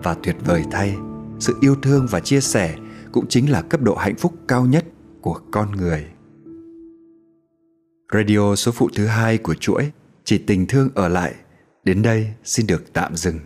Và 0.03 0.15
tuyệt 0.23 0.35
vời 0.45 0.63
thay 0.71 0.95
sự 1.39 1.57
yêu 1.61 1.75
thương 1.81 2.07
và 2.09 2.19
chia 2.19 2.41
sẻ 2.41 2.75
cũng 3.11 3.27
chính 3.27 3.51
là 3.51 3.61
cấp 3.61 3.81
độ 3.81 3.95
hạnh 3.95 4.15
phúc 4.15 4.33
cao 4.47 4.65
nhất 4.65 4.85
của 5.21 5.39
con 5.51 5.71
người. 5.71 6.05
Radio 8.13 8.55
số 8.55 8.71
phụ 8.71 8.89
thứ 8.95 9.05
hai 9.05 9.37
của 9.37 9.53
chuỗi 9.53 9.91
chỉ 10.23 10.37
tình 10.37 10.67
thương 10.67 10.89
ở 10.95 11.07
lại. 11.07 11.33
Đến 11.83 12.01
đây 12.01 12.33
xin 12.43 12.67
được 12.67 12.93
tạm 12.93 13.15
dừng. 13.15 13.39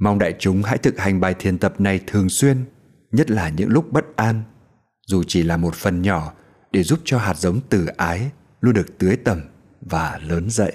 Mong 0.00 0.18
đại 0.18 0.34
chúng 0.38 0.62
hãy 0.62 0.78
thực 0.78 0.98
hành 0.98 1.20
bài 1.20 1.34
thiền 1.38 1.58
tập 1.58 1.80
này 1.80 2.00
thường 2.06 2.28
xuyên 2.28 2.56
nhất 3.12 3.30
là 3.30 3.48
những 3.48 3.68
lúc 3.68 3.92
bất 3.92 4.16
an, 4.16 4.42
dù 5.06 5.22
chỉ 5.26 5.42
là 5.42 5.56
một 5.56 5.74
phần 5.74 6.02
nhỏ 6.02 6.32
để 6.72 6.82
giúp 6.82 6.98
cho 7.04 7.18
hạt 7.18 7.34
giống 7.34 7.60
từ 7.68 7.86
ái 7.86 8.30
luôn 8.60 8.74
được 8.74 8.98
tưới 8.98 9.16
tẩm 9.16 9.40
và 9.80 10.20
lớn 10.22 10.50
dậy. 10.50 10.72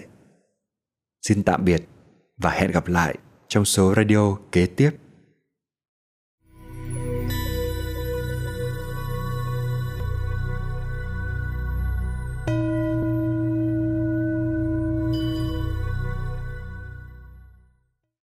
Xin 1.28 1.44
tạm 1.44 1.66
biệt 1.66 1.88
và 2.38 2.52
hẹn 2.52 2.72
gặp 2.72 2.88
lại 2.88 3.18
trong 3.48 3.66
số 3.66 3.94
radio 3.96 4.36
kế 4.52 4.66
tiếp. 4.66 4.92